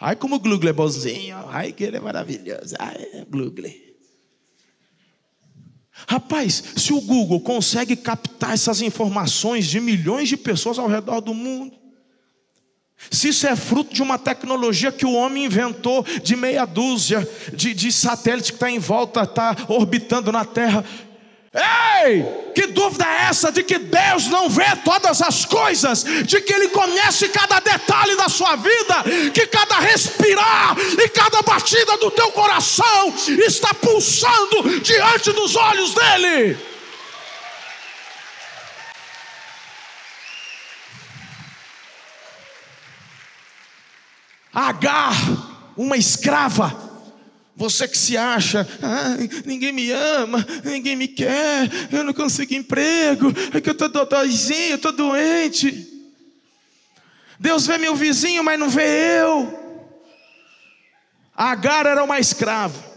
Ai, 0.00 0.14
como 0.14 0.36
o 0.36 0.38
Google 0.38 0.68
é 0.68 0.72
bonzinho, 0.72 1.36
ai, 1.48 1.72
que 1.72 1.82
ele 1.82 1.96
é 1.96 2.00
maravilhoso, 2.00 2.76
ai, 2.78 3.24
Google. 3.28 3.64
Rapaz, 6.08 6.62
se 6.76 6.92
o 6.92 7.00
Google 7.00 7.40
consegue 7.40 7.96
captar 7.96 8.54
essas 8.54 8.80
informações 8.80 9.66
de 9.66 9.80
milhões 9.80 10.28
de 10.28 10.36
pessoas 10.36 10.78
ao 10.78 10.88
redor 10.88 11.20
do 11.20 11.32
mundo, 11.32 11.84
se 13.10 13.28
isso 13.28 13.46
é 13.46 13.54
fruto 13.54 13.94
de 13.94 14.02
uma 14.02 14.18
tecnologia 14.18 14.90
que 14.90 15.04
o 15.04 15.12
homem 15.12 15.44
inventou 15.44 16.04
de 16.22 16.36
meia 16.36 16.64
dúzia 16.64 17.28
de, 17.52 17.74
de 17.74 17.92
satélites 17.92 18.50
que 18.50 18.56
está 18.56 18.70
em 18.70 18.78
volta, 18.78 19.22
está 19.22 19.56
orbitando 19.68 20.32
na 20.32 20.44
Terra, 20.44 20.84
Ei, 21.54 22.50
que 22.52 22.66
dúvida 22.66 23.06
é 23.06 23.26
essa 23.28 23.52
de 23.52 23.62
que 23.62 23.78
Deus 23.78 24.26
não 24.26 24.50
vê 24.50 24.74
todas 24.84 25.22
as 25.22 25.44
coisas, 25.44 26.02
de 26.02 26.40
que 26.40 26.52
Ele 26.52 26.68
conhece 26.68 27.28
cada 27.28 27.60
detalhe 27.60 28.16
da 28.16 28.28
sua 28.28 28.56
vida, 28.56 29.04
que 29.32 29.46
cada 29.46 29.78
respirar 29.78 30.76
e 30.78 31.08
cada 31.10 31.42
batida 31.42 31.96
do 31.98 32.10
teu 32.10 32.32
coração 32.32 33.14
está 33.46 33.72
pulsando 33.72 34.80
diante 34.80 35.30
dos 35.30 35.54
olhos 35.54 35.94
dEle. 35.94 36.58
Agar, 44.52 45.14
uma 45.76 45.96
escrava, 45.96 46.83
você 47.56 47.86
que 47.86 47.96
se 47.96 48.16
acha, 48.16 48.66
ah, 48.82 49.16
ninguém 49.44 49.72
me 49.72 49.90
ama, 49.90 50.44
ninguém 50.64 50.96
me 50.96 51.06
quer, 51.06 51.70
eu 51.92 52.02
não 52.02 52.12
consigo 52.12 52.52
emprego, 52.52 53.32
é 53.52 53.60
que 53.60 53.68
eu 53.68 53.74
estou 53.74 53.88
dodóizinho, 53.88 54.74
estou 54.74 54.90
doente. 54.90 55.88
Deus 57.38 57.66
vê 57.66 57.78
meu 57.78 57.94
vizinho, 57.94 58.42
mas 58.42 58.58
não 58.58 58.68
vê 58.68 59.20
eu. 59.20 59.62
Agar 61.36 61.86
era 61.86 62.02
uma 62.02 62.18
escrava. 62.18 62.92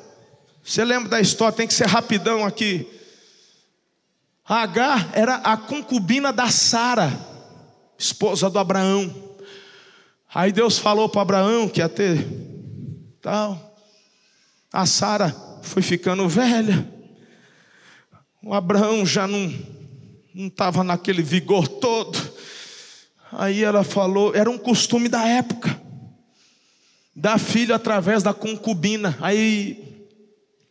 Você 0.64 0.84
lembra 0.84 1.10
da 1.10 1.22
história? 1.22 1.56
Tem 1.56 1.68
que 1.68 1.74
ser 1.74 1.88
rapidão 1.88 2.46
aqui. 2.46 2.88
Agar 4.44 5.10
era 5.14 5.36
a 5.36 5.56
concubina 5.56 6.34
da 6.34 6.50
Sara, 6.50 7.12
esposa 7.98 8.50
do 8.50 8.58
Abraão. 8.58 9.14
Aí 10.34 10.52
Deus 10.52 10.80
falou 10.80 11.10
para 11.10 11.22
Abraão 11.22 11.70
que 11.70 11.80
ia 11.80 11.90
ter 11.90 12.26
tal 13.22 13.67
a 14.78 14.86
Sara 14.86 15.36
foi 15.64 15.82
ficando 15.82 16.30
velha. 16.30 16.88
O 18.44 18.54
Abraão 18.54 19.04
já 19.08 19.28
não 19.28 19.52
não 20.36 20.46
estava 20.50 20.84
naquele 20.84 21.24
vigor 21.24 21.68
todo. 21.68 22.16
Aí 23.32 23.64
ela 23.64 23.84
falou, 23.84 24.36
era 24.36 24.48
um 24.48 24.58
costume 24.60 25.10
da 25.10 25.28
época. 25.28 25.82
Dar 27.16 27.40
filho 27.40 27.74
através 27.74 28.22
da 28.22 28.36
concubina. 28.36 29.18
Aí, 29.20 30.06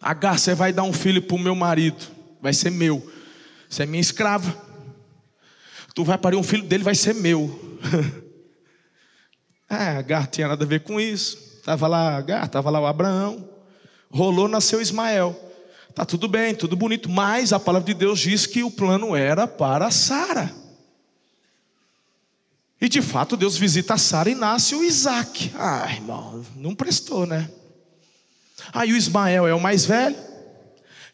Agar, 0.00 0.38
você 0.38 0.54
vai 0.54 0.72
dar 0.72 0.84
um 0.84 0.92
filho 0.92 1.20
para 1.20 1.34
o 1.34 1.40
meu 1.40 1.56
marido. 1.56 2.06
Vai 2.40 2.52
ser 2.52 2.70
meu. 2.70 3.04
Você 3.68 3.82
é 3.82 3.86
minha 3.86 4.00
escrava. 4.00 4.56
Tu 5.96 6.04
vai 6.04 6.16
parir 6.16 6.36
um 6.36 6.44
filho 6.44 6.62
dele, 6.62 6.84
vai 6.84 6.94
ser 6.94 7.16
meu. 7.16 7.78
é, 9.68 9.98
Agar 9.98 10.28
tinha 10.28 10.46
nada 10.46 10.64
a 10.64 10.68
ver 10.68 10.84
com 10.84 11.00
isso. 11.00 11.36
Estava 11.56 11.88
lá 11.88 12.16
Agar, 12.16 12.46
estava 12.46 12.70
lá 12.70 12.80
o 12.80 12.86
Abraão. 12.86 13.55
Rolou, 14.10 14.48
nasceu 14.48 14.80
Ismael. 14.80 15.46
Tá 15.94 16.04
tudo 16.04 16.28
bem, 16.28 16.54
tudo 16.54 16.76
bonito, 16.76 17.08
mas 17.08 17.54
a 17.54 17.58
palavra 17.58 17.86
de 17.86 17.94
Deus 17.94 18.20
diz 18.20 18.44
que 18.44 18.62
o 18.62 18.70
plano 18.70 19.16
era 19.16 19.46
para 19.46 19.90
Sara. 19.90 20.52
E 22.78 22.86
de 22.86 23.00
fato 23.00 23.34
Deus 23.34 23.56
visita 23.56 23.96
Sara 23.96 24.28
e 24.28 24.34
nasce 24.34 24.74
o 24.74 24.84
Isaac. 24.84 25.50
Ah, 25.54 25.90
irmão, 25.90 26.44
não 26.54 26.74
prestou, 26.74 27.24
né? 27.24 27.50
Aí 28.74 28.92
o 28.92 28.96
Ismael 28.96 29.46
é 29.46 29.54
o 29.54 29.60
mais 29.60 29.86
velho, 29.86 30.16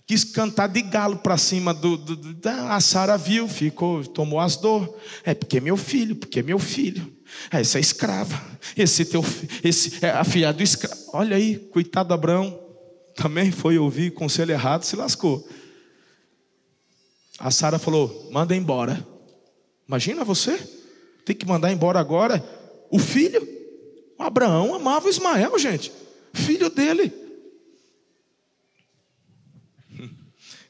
quis 0.05 0.24
cantar 0.24 0.66
de 0.66 0.83
galo 0.83 1.16
para 1.18 1.38
cima 1.38 1.72
do, 1.72 1.96
do, 1.96 2.16
do, 2.16 2.48
A 2.48 2.81
Sara 2.81 3.16
viu, 3.16 3.46
ficou, 3.46 4.05
tomou 4.05 4.40
as 4.40 4.57
dor. 4.57 4.98
É 5.24 5.33
porque 5.33 5.59
é 5.59 5.61
meu 5.61 5.76
filho, 5.76 6.16
porque 6.16 6.40
é 6.40 6.42
meu 6.42 6.59
filho. 6.59 7.12
Essa 7.52 7.78
é 7.78 7.81
escrava. 7.81 8.42
Esse 8.76 9.05
teu, 9.05 9.24
esse 9.62 10.05
é 10.05 10.24
filha 10.24 10.52
do 10.52 10.62
escravo. 10.62 11.00
Olha 11.12 11.37
aí, 11.37 11.57
coitado 11.57 12.09
do 12.09 12.14
Abraão 12.14 12.62
também 13.14 13.51
foi 13.51 13.79
ouvir 13.79 14.12
conselho 14.12 14.53
errado, 14.53 14.85
se 14.85 14.96
lascou. 14.96 15.46
A 17.38 17.51
Sara 17.51 17.79
falou: 17.79 18.29
manda 18.33 18.55
embora. 18.55 19.07
Imagina 19.87 20.25
você, 20.25 20.59
tem 21.25 21.35
que 21.35 21.46
mandar 21.46 21.72
embora 21.72 21.98
agora 21.98 22.42
o 22.90 22.98
filho. 22.98 23.46
O 24.18 24.22
Abraão 24.22 24.75
amava 24.75 25.09
Ismael, 25.09 25.59
gente, 25.59 25.92
filho 26.33 26.70
dele. 26.70 27.12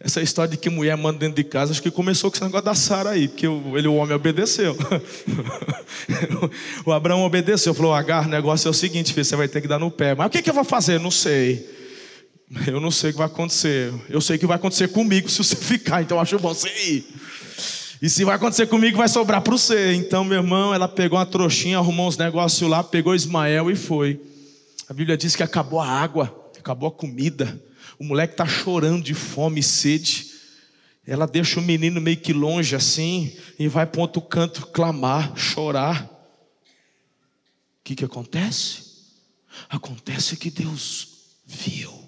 Essa 0.00 0.22
história 0.22 0.50
de 0.50 0.56
que 0.56 0.70
mulher 0.70 0.96
manda 0.96 1.18
dentro 1.18 1.36
de 1.36 1.44
casa, 1.44 1.72
acho 1.72 1.82
que 1.82 1.90
começou 1.90 2.30
com 2.30 2.36
esse 2.36 2.44
negócio 2.44 2.64
da 2.64 2.74
Sara 2.74 3.10
aí, 3.10 3.28
porque 3.28 3.46
ele, 3.46 3.86
o 3.86 3.96
homem 3.96 4.16
obedeceu. 4.16 4.74
o 6.84 6.90
Abraão 6.90 7.22
obedeceu, 7.22 7.74
falou: 7.74 7.92
Agar, 7.92 8.26
o 8.26 8.30
negócio 8.30 8.66
é 8.66 8.70
o 8.70 8.74
seguinte, 8.74 9.12
filho, 9.12 9.24
você 9.24 9.36
vai 9.36 9.46
ter 9.46 9.60
que 9.60 9.68
dar 9.68 9.78
no 9.78 9.90
pé. 9.90 10.14
Mas 10.14 10.28
o 10.28 10.30
que, 10.30 10.42
que 10.42 10.50
eu 10.50 10.54
vou 10.54 10.64
fazer? 10.64 10.98
Não 10.98 11.10
sei. 11.10 11.81
Eu 12.66 12.80
não 12.80 12.90
sei 12.90 13.10
o 13.10 13.12
que 13.14 13.18
vai 13.18 13.26
acontecer. 13.26 13.92
Eu 14.10 14.20
sei 14.20 14.36
o 14.36 14.38
que 14.38 14.46
vai 14.46 14.56
acontecer 14.56 14.88
comigo 14.88 15.28
se 15.28 15.38
você 15.38 15.56
ficar, 15.56 16.02
então 16.02 16.20
acho 16.20 16.38
bom 16.38 16.52
você 16.52 16.68
ir. 16.86 17.06
E 18.00 18.10
se 18.10 18.24
vai 18.24 18.36
acontecer 18.36 18.66
comigo, 18.66 18.98
vai 18.98 19.08
sobrar 19.08 19.40
para 19.40 19.52
você. 19.52 19.94
Então, 19.94 20.24
meu 20.24 20.38
irmão, 20.38 20.74
ela 20.74 20.88
pegou 20.88 21.18
uma 21.18 21.24
trouxinha, 21.24 21.78
arrumou 21.78 22.08
uns 22.08 22.16
negócios 22.16 22.68
lá, 22.68 22.82
pegou 22.82 23.14
Ismael 23.14 23.70
e 23.70 23.76
foi. 23.76 24.20
A 24.88 24.92
Bíblia 24.92 25.16
diz 25.16 25.34
que 25.34 25.42
acabou 25.42 25.80
a 25.80 25.86
água, 25.86 26.50
acabou 26.58 26.88
a 26.88 26.92
comida. 26.92 27.62
O 27.98 28.04
moleque 28.04 28.34
está 28.34 28.44
chorando 28.44 29.02
de 29.02 29.14
fome 29.14 29.60
e 29.60 29.62
sede. 29.62 30.26
Ela 31.06 31.26
deixa 31.26 31.58
o 31.58 31.62
menino 31.62 32.00
meio 32.00 32.16
que 32.16 32.32
longe 32.32 32.76
assim 32.76 33.34
e 33.58 33.66
vai 33.66 33.86
para 33.86 34.00
outro 34.00 34.20
canto 34.20 34.66
clamar, 34.66 35.32
chorar. 35.36 36.04
O 36.04 37.84
que, 37.84 37.94
que 37.94 38.04
acontece? 38.04 38.82
Acontece 39.70 40.36
que 40.36 40.50
Deus 40.50 41.08
viu 41.46 42.01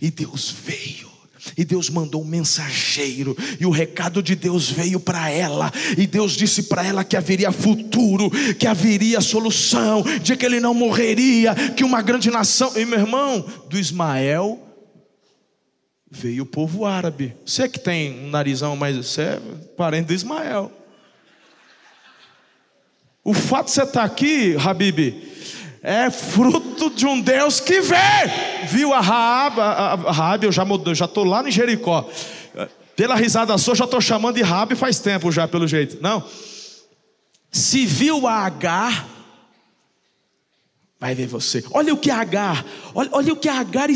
e 0.00 0.10
Deus 0.10 0.54
veio. 0.64 1.10
E 1.56 1.64
Deus 1.64 1.88
mandou 1.88 2.22
um 2.22 2.26
mensageiro, 2.26 3.36
e 3.58 3.64
o 3.64 3.70
recado 3.70 4.22
de 4.22 4.36
Deus 4.36 4.70
veio 4.70 5.00
para 5.00 5.30
ela, 5.30 5.72
e 5.96 6.06
Deus 6.06 6.32
disse 6.32 6.64
para 6.64 6.84
ela 6.84 7.02
que 7.02 7.16
haveria 7.16 7.50
futuro, 7.50 8.30
que 8.58 8.66
haveria 8.66 9.22
solução, 9.22 10.04
de 10.22 10.36
que 10.36 10.44
ele 10.44 10.60
não 10.60 10.74
morreria, 10.74 11.54
que 11.74 11.82
uma 11.82 12.02
grande 12.02 12.30
nação. 12.30 12.72
E 12.76 12.84
meu 12.84 12.98
irmão, 12.98 13.44
do 13.68 13.78
Ismael 13.78 14.60
veio 16.10 16.42
o 16.42 16.46
povo 16.46 16.84
árabe. 16.84 17.34
Você 17.46 17.68
que 17.68 17.78
tem 17.78 18.26
um 18.26 18.30
narizão 18.30 18.76
mais 18.76 18.96
você 18.96 19.22
é 19.22 19.40
parente 19.76 20.08
do 20.08 20.14
Ismael. 20.14 20.70
O 23.22 23.32
fato 23.32 23.66
de 23.66 23.72
você 23.72 23.82
estar 23.82 24.02
aqui, 24.02 24.56
Habib, 24.56 25.29
é 25.82 26.10
fruto 26.10 26.90
de 26.90 27.06
um 27.06 27.20
Deus 27.20 27.60
que 27.60 27.80
vê. 27.80 27.96
Viu 28.68 28.92
a 28.92 29.00
Raab, 29.00 29.60
a, 29.60 29.94
Raab 30.12 30.44
eu 30.44 30.52
já 30.52 30.64
mudou, 30.64 30.94
já 30.94 31.06
estou 31.06 31.24
lá 31.24 31.46
em 31.46 31.50
Jericó. 31.50 32.08
Pela 32.94 33.14
risada 33.14 33.56
sua, 33.56 33.74
já 33.74 33.84
estou 33.84 34.00
chamando 34.00 34.36
de 34.36 34.42
Raab 34.42 34.74
faz 34.76 34.98
tempo 34.98 35.32
já, 35.32 35.48
pelo 35.48 35.66
jeito. 35.66 35.98
Não. 36.02 36.22
se 37.50 37.86
viu 37.86 38.26
a 38.26 38.44
Agar, 38.44 39.08
vai 40.98 41.14
ver 41.14 41.26
você. 41.26 41.64
Olha 41.72 41.94
o 41.94 41.96
que 41.96 42.10
a 42.10 42.20
Agar, 42.20 42.64
olha, 42.94 43.08
olha 43.12 43.32
o 43.32 43.36
que 43.36 43.48
a 43.48 43.58
Agar 43.58 43.88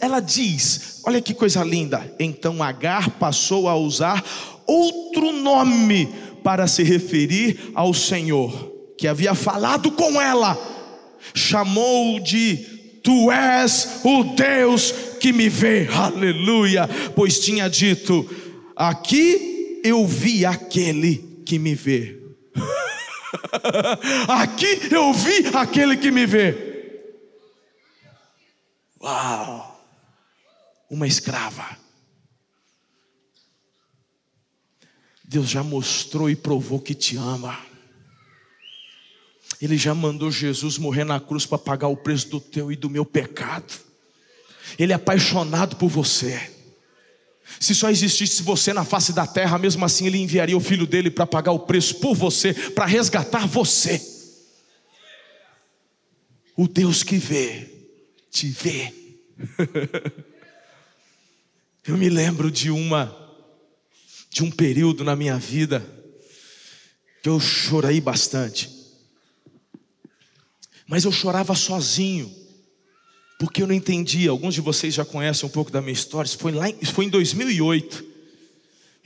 ela 0.00 0.20
diz. 0.20 1.02
Olha 1.04 1.20
que 1.20 1.34
coisa 1.34 1.64
linda. 1.64 2.14
Então 2.18 2.62
Agar 2.62 3.10
passou 3.10 3.68
a 3.68 3.74
usar 3.74 4.22
outro 4.66 5.32
nome 5.32 6.06
para 6.44 6.66
se 6.66 6.82
referir 6.82 7.72
ao 7.74 7.92
Senhor, 7.92 8.72
que 8.96 9.08
havia 9.08 9.34
falado 9.34 9.90
com 9.90 10.20
ela. 10.20 10.73
Chamou 11.32 12.20
de 12.20 12.74
Tu 13.04 13.30
és 13.30 14.00
o 14.02 14.24
Deus 14.34 14.92
que 15.20 15.32
me 15.32 15.48
vê. 15.48 15.86
Aleluia. 15.88 16.88
Pois 17.14 17.38
tinha 17.38 17.68
dito: 17.68 18.28
Aqui 18.74 19.80
eu 19.84 20.06
vi 20.06 20.46
aquele 20.46 21.42
que 21.44 21.58
me 21.58 21.74
vê. 21.74 22.18
Aqui 24.28 24.88
eu 24.90 25.12
vi 25.12 25.46
aquele 25.54 25.96
que 25.98 26.10
me 26.10 26.24
vê. 26.24 26.72
Uau! 29.02 29.86
Uma 30.88 31.06
escrava. 31.06 31.76
Deus 35.22 35.50
já 35.50 35.62
mostrou 35.62 36.30
e 36.30 36.36
provou 36.36 36.80
que 36.80 36.94
te 36.94 37.16
ama. 37.16 37.58
Ele 39.60 39.76
já 39.76 39.94
mandou 39.94 40.30
Jesus 40.30 40.78
morrer 40.78 41.04
na 41.04 41.20
cruz 41.20 41.46
para 41.46 41.58
pagar 41.58 41.88
o 41.88 41.96
preço 41.96 42.28
do 42.28 42.40
teu 42.40 42.70
e 42.72 42.76
do 42.76 42.90
meu 42.90 43.04
pecado. 43.04 43.72
Ele 44.78 44.92
é 44.92 44.96
apaixonado 44.96 45.76
por 45.76 45.88
você. 45.88 46.50
Se 47.60 47.74
só 47.74 47.90
existisse 47.90 48.42
você 48.42 48.72
na 48.72 48.84
face 48.84 49.12
da 49.12 49.26
terra, 49.26 49.58
mesmo 49.58 49.84
assim 49.84 50.06
ele 50.06 50.18
enviaria 50.18 50.56
o 50.56 50.60
filho 50.60 50.86
dele 50.86 51.10
para 51.10 51.26
pagar 51.26 51.52
o 51.52 51.60
preço 51.60 51.96
por 51.96 52.14
você, 52.14 52.52
para 52.52 52.86
resgatar 52.86 53.46
você. 53.46 54.00
O 56.56 56.66
Deus 56.68 57.02
que 57.02 57.16
vê, 57.16 57.68
te 58.30 58.48
vê. 58.48 58.92
Eu 61.86 61.98
me 61.98 62.08
lembro 62.08 62.50
de 62.50 62.70
uma 62.70 63.24
de 64.30 64.42
um 64.42 64.50
período 64.50 65.04
na 65.04 65.14
minha 65.14 65.38
vida 65.38 65.84
que 67.22 67.28
eu 67.28 67.38
chorei 67.38 68.00
bastante. 68.00 68.68
Mas 70.86 71.04
eu 71.04 71.12
chorava 71.12 71.54
sozinho 71.54 72.30
porque 73.38 73.62
eu 73.62 73.66
não 73.66 73.74
entendia. 73.74 74.30
Alguns 74.30 74.54
de 74.54 74.60
vocês 74.60 74.94
já 74.94 75.04
conhecem 75.04 75.46
um 75.46 75.52
pouco 75.52 75.70
da 75.70 75.80
minha 75.80 75.92
história. 75.92 76.26
Isso 76.26 76.38
foi, 76.38 76.52
lá 76.52 76.68
em, 76.68 76.76
isso 76.80 76.92
foi 76.92 77.06
em 77.06 77.08
2008. 77.08 78.04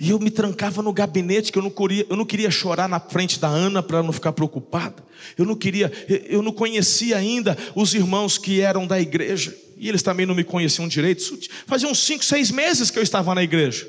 E 0.00 0.10
eu 0.10 0.18
me 0.20 0.30
trancava 0.30 0.80
no 0.80 0.92
gabinete, 0.92 1.50
que 1.50 1.58
eu 1.58 1.62
não 1.62 1.70
queria, 1.70 2.06
eu 2.08 2.16
não 2.16 2.24
queria 2.24 2.50
chorar 2.52 2.88
na 2.88 3.00
frente 3.00 3.40
da 3.40 3.48
Ana 3.48 3.82
para 3.82 4.00
não 4.00 4.12
ficar 4.12 4.32
preocupada. 4.32 5.02
Eu 5.36 5.44
não 5.44 5.56
queria, 5.56 5.90
eu 6.28 6.40
não 6.40 6.52
conhecia 6.52 7.16
ainda 7.16 7.58
os 7.74 7.94
irmãos 7.94 8.38
que 8.38 8.60
eram 8.60 8.86
da 8.86 9.00
igreja. 9.00 9.56
E 9.76 9.88
eles 9.88 10.02
também 10.02 10.24
não 10.24 10.36
me 10.36 10.44
conheciam 10.44 10.86
direito. 10.86 11.36
Fazia 11.66 11.88
uns 11.88 11.98
cinco, 11.98 12.24
seis 12.24 12.50
meses 12.50 12.90
que 12.90 12.98
eu 12.98 13.02
estava 13.02 13.34
na 13.34 13.42
igreja. 13.42 13.88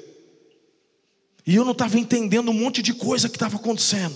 E 1.45 1.55
eu 1.55 1.63
não 1.63 1.73
estava 1.73 1.99
entendendo 1.99 2.49
um 2.49 2.53
monte 2.53 2.81
de 2.81 2.93
coisa 2.93 3.29
que 3.29 3.35
estava 3.35 3.57
acontecendo. 3.57 4.15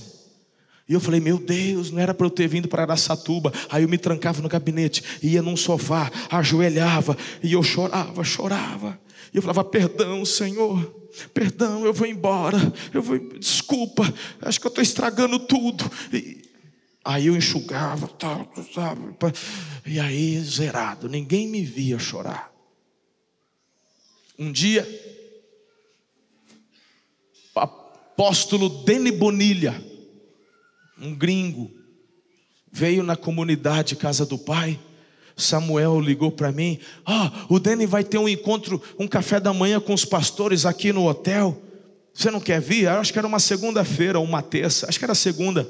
E 0.87 0.93
eu 0.93 0.99
falei, 0.99 1.19
meu 1.19 1.37
Deus, 1.37 1.91
não 1.91 1.99
era 1.99 2.13
para 2.13 2.25
eu 2.25 2.31
ter 2.31 2.47
vindo 2.47 2.67
para 2.67 2.83
Araçatuba. 2.83 3.53
Aí 3.69 3.83
eu 3.83 3.89
me 3.89 3.97
trancava 3.97 4.41
no 4.41 4.49
gabinete, 4.49 5.03
ia 5.21 5.41
num 5.41 5.55
sofá, 5.55 6.11
ajoelhava, 6.29 7.17
e 7.41 7.53
eu 7.53 7.63
chorava, 7.63 8.23
chorava. 8.23 8.99
E 9.33 9.37
eu 9.37 9.41
falava, 9.41 9.63
perdão, 9.63 10.25
Senhor, 10.25 10.83
perdão, 11.33 11.85
eu 11.85 11.93
vou 11.93 12.05
embora, 12.05 12.57
eu 12.93 13.01
vou, 13.01 13.17
desculpa, 13.39 14.13
acho 14.41 14.59
que 14.59 14.67
eu 14.67 14.69
estou 14.69 14.83
estragando 14.83 15.39
tudo. 15.39 15.89
E, 16.11 16.43
aí 17.03 17.27
eu 17.27 17.35
enxugava, 17.35 18.07
tal, 18.07 18.45
tal, 18.75 18.97
e 19.85 19.99
aí 19.99 20.39
zerado, 20.41 21.07
ninguém 21.07 21.47
me 21.47 21.63
via 21.63 21.97
chorar. 21.97 22.51
Um 24.37 24.51
dia, 24.51 24.87
apóstolo 27.55 28.83
Dene 28.83 29.11
Bonilha, 29.11 29.92
um 31.03 31.13
gringo, 31.13 31.71
veio 32.71 33.03
na 33.03 33.15
comunidade 33.15 33.95
Casa 33.95 34.25
do 34.25 34.37
Pai. 34.37 34.79
Samuel 35.35 35.99
ligou 35.99 36.31
para 36.31 36.51
mim: 36.51 36.79
Ah, 37.05 37.45
o 37.49 37.59
Dani 37.59 37.85
vai 37.85 38.03
ter 38.03 38.17
um 38.17 38.29
encontro, 38.29 38.81
um 38.97 39.07
café 39.07 39.39
da 39.39 39.53
manhã 39.53 39.79
com 39.79 39.93
os 39.93 40.05
pastores 40.05 40.65
aqui 40.65 40.93
no 40.93 41.07
hotel. 41.07 41.61
Você 42.13 42.29
não 42.29 42.39
quer 42.39 42.61
vir? 42.61 42.83
Eu 42.83 42.91
acho 42.99 43.11
que 43.11 43.17
era 43.17 43.27
uma 43.27 43.39
segunda-feira 43.39 44.19
ou 44.19 44.25
uma 44.25 44.41
terça, 44.41 44.87
acho 44.87 44.99
que 44.99 45.05
era 45.05 45.15
segunda. 45.15 45.69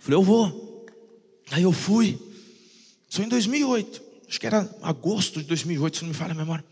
Falei, 0.00 0.18
eu 0.18 0.22
vou. 0.22 0.86
Aí 1.50 1.62
eu 1.62 1.72
fui. 1.72 2.18
Só 3.08 3.22
em 3.22 3.28
2008. 3.28 4.02
Acho 4.28 4.40
que 4.40 4.46
era 4.46 4.68
agosto 4.82 5.40
de 5.40 5.46
2008, 5.46 5.98
se 5.98 6.02
não 6.02 6.08
me 6.08 6.14
falha 6.14 6.32
a 6.32 6.34
memória. 6.36 6.64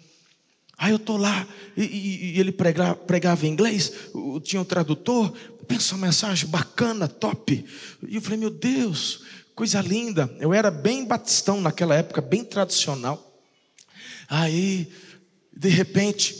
Aí 0.76 0.90
eu 0.90 0.96
estou 0.96 1.16
lá, 1.16 1.46
e, 1.76 1.83
e, 1.83 2.37
e 2.37 2.40
ele 2.40 2.50
pregava, 2.50 2.96
pregava, 2.96 3.46
em 3.46 3.50
inglês, 3.50 3.92
tinha 4.42 4.61
um 4.61 4.64
tradutor, 4.64 5.33
pensa 5.64 5.94
uma 5.94 6.07
mensagem 6.07 6.48
bacana, 6.48 7.09
top. 7.09 7.64
E 8.07 8.16
eu 8.16 8.22
falei, 8.22 8.38
meu 8.38 8.50
Deus, 8.50 9.22
coisa 9.55 9.81
linda. 9.81 10.35
Eu 10.38 10.53
era 10.53 10.70
bem 10.70 11.05
batistão 11.05 11.61
naquela 11.61 11.94
época, 11.94 12.20
bem 12.20 12.44
tradicional. 12.44 13.33
Aí, 14.29 14.90
de 15.57 15.68
repente, 15.68 16.35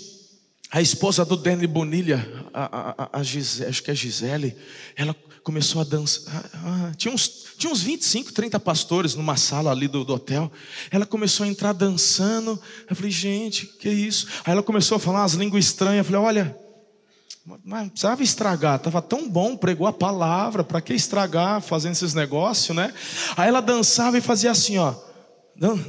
a 0.71 0.81
esposa 0.81 1.25
do 1.25 1.37
Danny 1.37 1.67
Bonilha, 1.67 2.27
a, 2.53 3.05
a, 3.05 3.21
a 3.21 3.23
Gisele, 3.23 3.71
acho 3.71 3.83
que 3.83 3.91
é 3.91 3.95
Gisele, 3.95 4.57
ela 4.97 5.15
começou 5.45 5.81
a 5.81 5.85
dançar. 5.85 6.51
Ah, 6.55 6.93
tinha, 6.97 7.13
uns, 7.15 7.29
tinha 7.59 7.71
uns 7.71 7.83
25, 7.83 8.33
30 8.33 8.59
pastores 8.59 9.15
numa 9.15 9.37
sala 9.37 9.71
ali 9.71 9.87
do, 9.87 10.05
do, 10.05 10.15
hotel. 10.15 10.51
Ela 10.91 11.05
começou 11.05 11.45
a 11.45 11.49
entrar 11.49 11.73
dançando. 11.73 12.61
Eu 12.89 12.97
falei, 12.97 13.11
gente, 13.11 13.67
que 13.67 13.89
isso? 13.89 14.27
Aí 14.45 14.53
ela 14.53 14.63
começou 14.63 14.97
a 14.97 14.99
falar 14.99 15.21
umas 15.21 15.35
línguas 15.35 15.67
estranhas. 15.67 15.99
Eu 15.99 16.05
falei, 16.05 16.21
olha, 16.21 16.64
mas 17.63 17.91
precisava 17.91 18.23
estragar, 18.23 18.77
estava 18.77 19.03
tão 19.03 19.29
bom, 19.29 19.55
pregou 19.55 19.87
a 19.87 19.93
palavra, 19.93 20.65
para 20.65 20.81
que 20.81 20.95
estragar 20.95 21.61
fazendo 21.61 21.93
esses 21.93 22.15
negócios, 22.15 22.75
né? 22.75 22.93
Aí 23.37 23.49
ela 23.49 23.61
dançava 23.61 24.17
e 24.17 24.23
fazia 24.23 24.51
assim, 24.51 24.79
ó. 24.79 24.95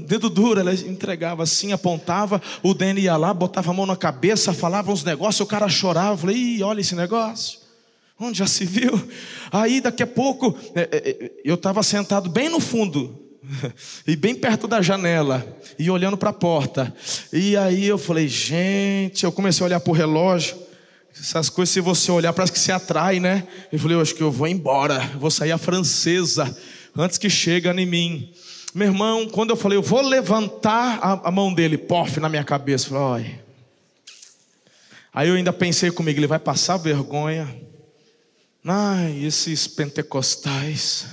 Dedo 0.06 0.30
duro, 0.30 0.60
ela 0.60 0.74
entregava 0.74 1.44
assim, 1.44 1.72
apontava, 1.72 2.42
o 2.62 2.76
ia 3.00 3.18
lá, 3.18 3.34
botava 3.34 3.72
a 3.72 3.74
mão 3.74 3.86
na 3.86 3.96
cabeça, 3.96 4.54
falava 4.54 4.92
uns 4.92 5.04
negócios, 5.04 5.40
o 5.40 5.46
cara 5.46 5.68
chorava, 5.70 6.14
eu 6.14 6.18
falei, 6.18 6.36
Ih, 6.36 6.64
olha 6.64 6.82
esse 6.82 6.94
negócio. 6.94 7.60
Onde 8.20 8.40
já 8.40 8.48
se 8.48 8.66
viu? 8.66 8.92
Aí 9.52 9.82
daqui 9.82 10.04
a 10.04 10.08
pouco, 10.08 10.56
é, 10.76 10.82
é, 10.82 11.10
é, 11.10 11.32
eu 11.44 11.56
estava 11.56 11.82
sentado 11.84 12.30
bem 12.30 12.50
no 12.50 12.60
fundo, 12.60 13.18
e 14.06 14.16
bem 14.16 14.36
perto 14.36 14.68
da 14.68 14.82
janela, 14.82 15.46
e 15.80 15.90
olhando 15.90 16.18
para 16.18 16.30
a 16.30 16.34
porta. 16.34 16.94
E 17.32 17.56
aí 17.58 17.86
eu 17.86 17.98
falei, 17.98 18.28
gente, 18.28 19.24
eu 19.24 19.32
comecei 19.32 19.64
a 19.64 19.68
olhar 19.68 19.80
para 19.80 19.92
o 19.92 19.96
relógio. 19.96 20.65
Essas 21.26 21.50
coisas, 21.50 21.74
se 21.74 21.82
você 21.82 22.12
olhar, 22.12 22.32
parece 22.34 22.52
que 22.54 22.60
se 22.60 22.72
atrai, 22.72 23.20
né? 23.20 23.48
Eu 23.72 23.80
falei, 23.80 23.98
eu 23.98 24.02
acho 24.02 24.14
que 24.14 24.22
eu 24.22 24.32
vou 24.32 24.48
embora, 24.48 25.00
vou 25.20 25.32
sair 25.32 25.52
a 25.52 25.58
francesa, 25.58 26.56
antes 26.96 27.18
que 27.18 27.32
chegue 27.32 27.68
em 27.68 27.84
mim. 27.84 28.32
Meu 28.76 28.90
irmão, 28.90 29.28
quando 29.28 29.50
eu 29.50 29.56
falei, 29.56 29.76
eu 29.76 29.82
vou 29.82 30.02
levantar 30.02 31.00
a, 31.02 31.30
a 31.30 31.32
mão 31.32 31.52
dele, 31.52 31.80
pof, 31.80 32.20
na 32.20 32.30
minha 32.30 32.44
cabeça. 32.44 32.90
Falei, 32.90 33.24
Oi. 33.24 33.40
Aí 35.12 35.30
eu 35.30 35.34
ainda 35.34 35.52
pensei 35.52 35.90
comigo, 35.90 36.20
ele 36.20 36.28
vai 36.28 36.38
passar 36.38 36.78
vergonha. 36.78 37.50
Ai, 38.64 39.26
esses 39.26 39.66
pentecostais. 39.66 41.08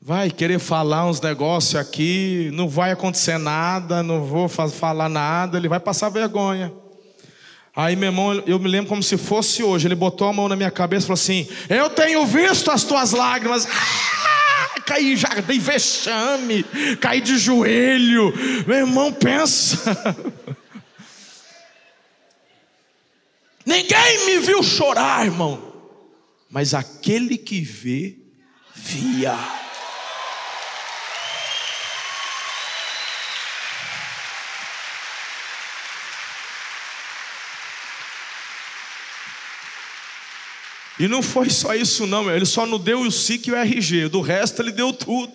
Vai 0.00 0.30
querer 0.30 0.60
falar 0.60 1.04
uns 1.10 1.20
negócios 1.20 1.74
aqui, 1.74 2.48
não 2.52 2.68
vai 2.68 2.92
acontecer 2.92 3.38
nada, 3.38 4.04
não 4.04 4.24
vou 4.24 4.48
falar 4.48 5.08
nada, 5.08 5.58
ele 5.58 5.68
vai 5.68 5.80
passar 5.80 6.10
vergonha. 6.10 6.72
Aí 7.74 7.94
meu 7.96 8.08
irmão, 8.08 8.42
eu 8.46 8.58
me 8.58 8.68
lembro 8.68 8.88
como 8.88 9.02
se 9.02 9.16
fosse 9.16 9.62
hoje, 9.62 9.86
ele 9.86 9.94
botou 9.94 10.28
a 10.28 10.32
mão 10.32 10.48
na 10.48 10.56
minha 10.56 10.70
cabeça 10.70 11.04
e 11.04 11.08
falou 11.08 11.14
assim: 11.14 11.48
Eu 11.68 11.88
tenho 11.90 12.26
visto 12.26 12.70
as 12.70 12.84
tuas 12.84 13.12
lágrimas. 13.12 13.66
Ah, 13.66 14.80
caí 14.80 15.16
já, 15.16 15.28
dei 15.46 15.58
vexame, 15.58 16.64
caí 17.00 17.20
de 17.20 17.38
joelho. 17.38 18.32
Meu 18.66 18.78
irmão, 18.78 19.12
pensa. 19.12 19.78
Ninguém 23.64 24.26
me 24.26 24.38
viu 24.38 24.62
chorar, 24.62 25.24
irmão 25.24 25.70
mas 26.50 26.74
aquele 26.74 27.38
que 27.38 27.60
vê, 27.60 28.18
via. 28.74 29.38
E 41.00 41.08
não 41.08 41.22
foi 41.22 41.48
só 41.48 41.74
isso, 41.74 42.06
não, 42.06 42.30
ele 42.30 42.44
só 42.44 42.66
não 42.66 42.78
deu 42.78 43.00
o 43.00 43.10
SIC 43.10 43.46
e 43.46 43.52
o 43.52 43.56
RG, 43.56 44.08
do 44.10 44.20
resto 44.20 44.60
ele 44.60 44.70
deu 44.70 44.92
tudo. 44.92 45.32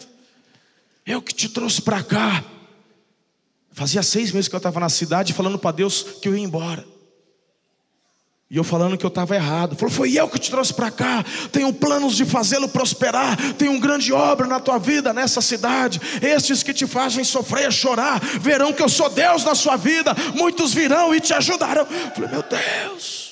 Eu 1.04 1.24
que 1.24 1.34
te 1.34 1.50
trouxe 1.50 1.82
para 1.82 2.04
cá. 2.04 2.44
Fazia 3.72 4.04
seis 4.04 4.32
meses 4.32 4.48
que 4.48 4.54
eu 4.54 4.58
estava 4.60 4.80
na 4.80 4.90
cidade 4.90 5.34
falando 5.34 5.58
para 5.58 5.76
Deus 5.76 6.06
que 6.22 6.28
eu 6.28 6.38
ia 6.38 6.44
embora. 6.44 6.86
E 8.48 8.58
eu 8.58 8.64
falando 8.64 8.96
que 8.96 9.04
eu 9.04 9.08
estava 9.08 9.36
errado. 9.36 9.76
Falou, 9.76 9.92
foi 9.92 10.14
eu 10.14 10.30
que 10.30 10.38
te 10.38 10.52
trouxe 10.52 10.72
para 10.72 10.92
cá. 10.92 11.26
Tenho 11.52 11.74
planos 11.74 12.16
de 12.16 12.26
fazê-lo 12.26 12.70
prosperar. 12.70 13.36
Tenho 13.54 13.72
uma 13.72 13.82
grande 13.82 14.14
obra 14.14 14.46
na 14.46 14.60
tua 14.60 14.78
vida, 14.78 15.12
nessa 15.14 15.42
cidade. 15.42 16.00
Estes 16.22 16.62
que 16.62 16.76
te 16.76 16.86
fazem 16.86 17.24
sofrer, 17.24 17.74
chorar, 17.74 18.20
verão 18.40 18.72
que 18.72 18.84
eu 18.84 18.90
sou 18.90 19.10
Deus 19.10 19.44
na 19.44 19.56
sua 19.56 19.78
vida. 19.78 20.16
Muitos 20.36 20.76
virão 20.76 21.14
e 21.16 21.20
te 21.20 21.34
ajudarão. 21.34 21.88
Eu 21.90 22.12
falei, 22.12 22.30
meu 22.30 22.44
Deus. 22.44 23.25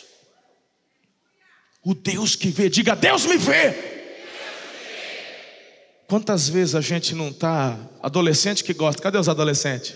O 1.83 1.93
Deus 1.93 2.35
que 2.35 2.49
vê, 2.49 2.69
diga, 2.69 2.95
Deus 2.95 3.25
me 3.25 3.37
vê. 3.37 3.93
Quantas 6.07 6.47
vezes 6.47 6.75
a 6.75 6.81
gente 6.81 7.13
não 7.13 7.29
está. 7.29 7.77
Adolescente 8.01 8.63
que 8.63 8.73
gosta, 8.73 9.01
cadê 9.01 9.17
os 9.17 9.27
adolescentes? 9.27 9.95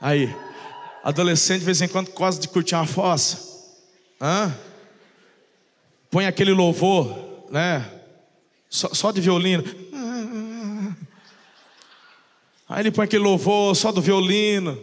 Aí, 0.00 0.32
adolescente 1.02 1.60
de 1.60 1.64
vez 1.64 1.80
em 1.80 1.88
quando 1.88 2.12
gosta 2.12 2.40
de 2.40 2.48
curtir 2.48 2.74
uma 2.74 2.86
fossa. 2.86 3.38
Hã? 4.20 4.54
Põe 6.10 6.26
aquele 6.26 6.52
louvor, 6.52 7.46
né? 7.50 7.90
Só, 8.68 8.94
só 8.94 9.10
de 9.10 9.20
violino. 9.20 9.64
Aí 12.68 12.82
ele 12.82 12.92
põe 12.92 13.04
aquele 13.04 13.24
louvor 13.24 13.74
só 13.74 13.90
do 13.90 14.00
violino. 14.00 14.80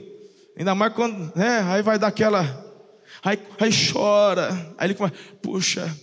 Ainda 0.57 0.75
mais 0.75 0.93
quando, 0.93 1.31
né? 1.33 1.61
Aí 1.69 1.81
vai 1.81 1.97
dar 1.97 2.07
aquela. 2.07 2.65
Aí, 3.23 3.39
aí 3.59 3.69
chora. 3.71 4.75
Aí 4.77 4.87
ele 4.87 4.93
começa, 4.93 5.15
puxa, 5.41 5.95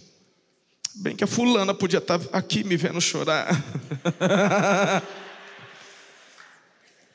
bem 0.94 1.16
que 1.16 1.24
a 1.24 1.26
fulana 1.26 1.74
podia 1.74 1.98
estar 1.98 2.18
tá 2.18 2.38
aqui 2.38 2.64
me 2.64 2.76
vendo 2.76 3.00
chorar. 3.00 3.48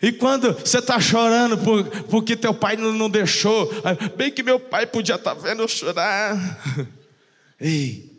E 0.02 0.14
quando 0.14 0.54
você 0.54 0.80
está 0.80 0.98
chorando 1.00 1.58
por, 1.58 1.84
porque 2.06 2.38
teu 2.38 2.54
pai 2.54 2.78
não, 2.78 2.94
não 2.94 3.10
deixou, 3.10 3.70
bem 4.16 4.32
que 4.32 4.42
meu 4.42 4.58
pai 4.58 4.86
podia 4.88 5.16
estar 5.16 5.36
tá 5.36 5.42
vendo 5.42 5.62
eu 5.62 5.68
chorar. 5.68 6.88
Ei, 7.60 8.10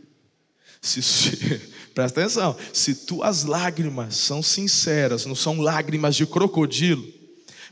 se, 0.82 1.00
se, 1.02 1.36
presta 1.94 2.20
atenção, 2.20 2.54
se 2.72 3.06
tuas 3.06 3.44
lágrimas 3.44 4.14
são 4.16 4.42
sinceras, 4.42 5.24
não 5.24 5.34
são 5.34 5.58
lágrimas 5.58 6.14
de 6.16 6.26
crocodilo, 6.26 7.02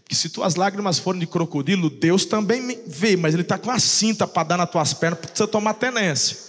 porque 0.01 0.15
se 0.15 0.31
tuas 0.31 0.55
lágrimas 0.55 0.99
forem 0.99 1.21
de 1.21 1.27
crocodilo, 1.27 1.91
Deus 1.91 2.25
também 2.25 2.83
vê, 2.87 3.15
mas 3.15 3.35
Ele 3.35 3.43
está 3.43 3.59
com 3.59 3.71
a 3.71 3.79
cinta 3.79 4.27
para 4.27 4.43
dar 4.49 4.57
nas 4.57 4.71
tuas 4.71 4.95
pernas 4.95 5.21
para 5.21 5.35
você 5.35 5.47
tomar 5.47 5.75
tenência. 5.75 6.48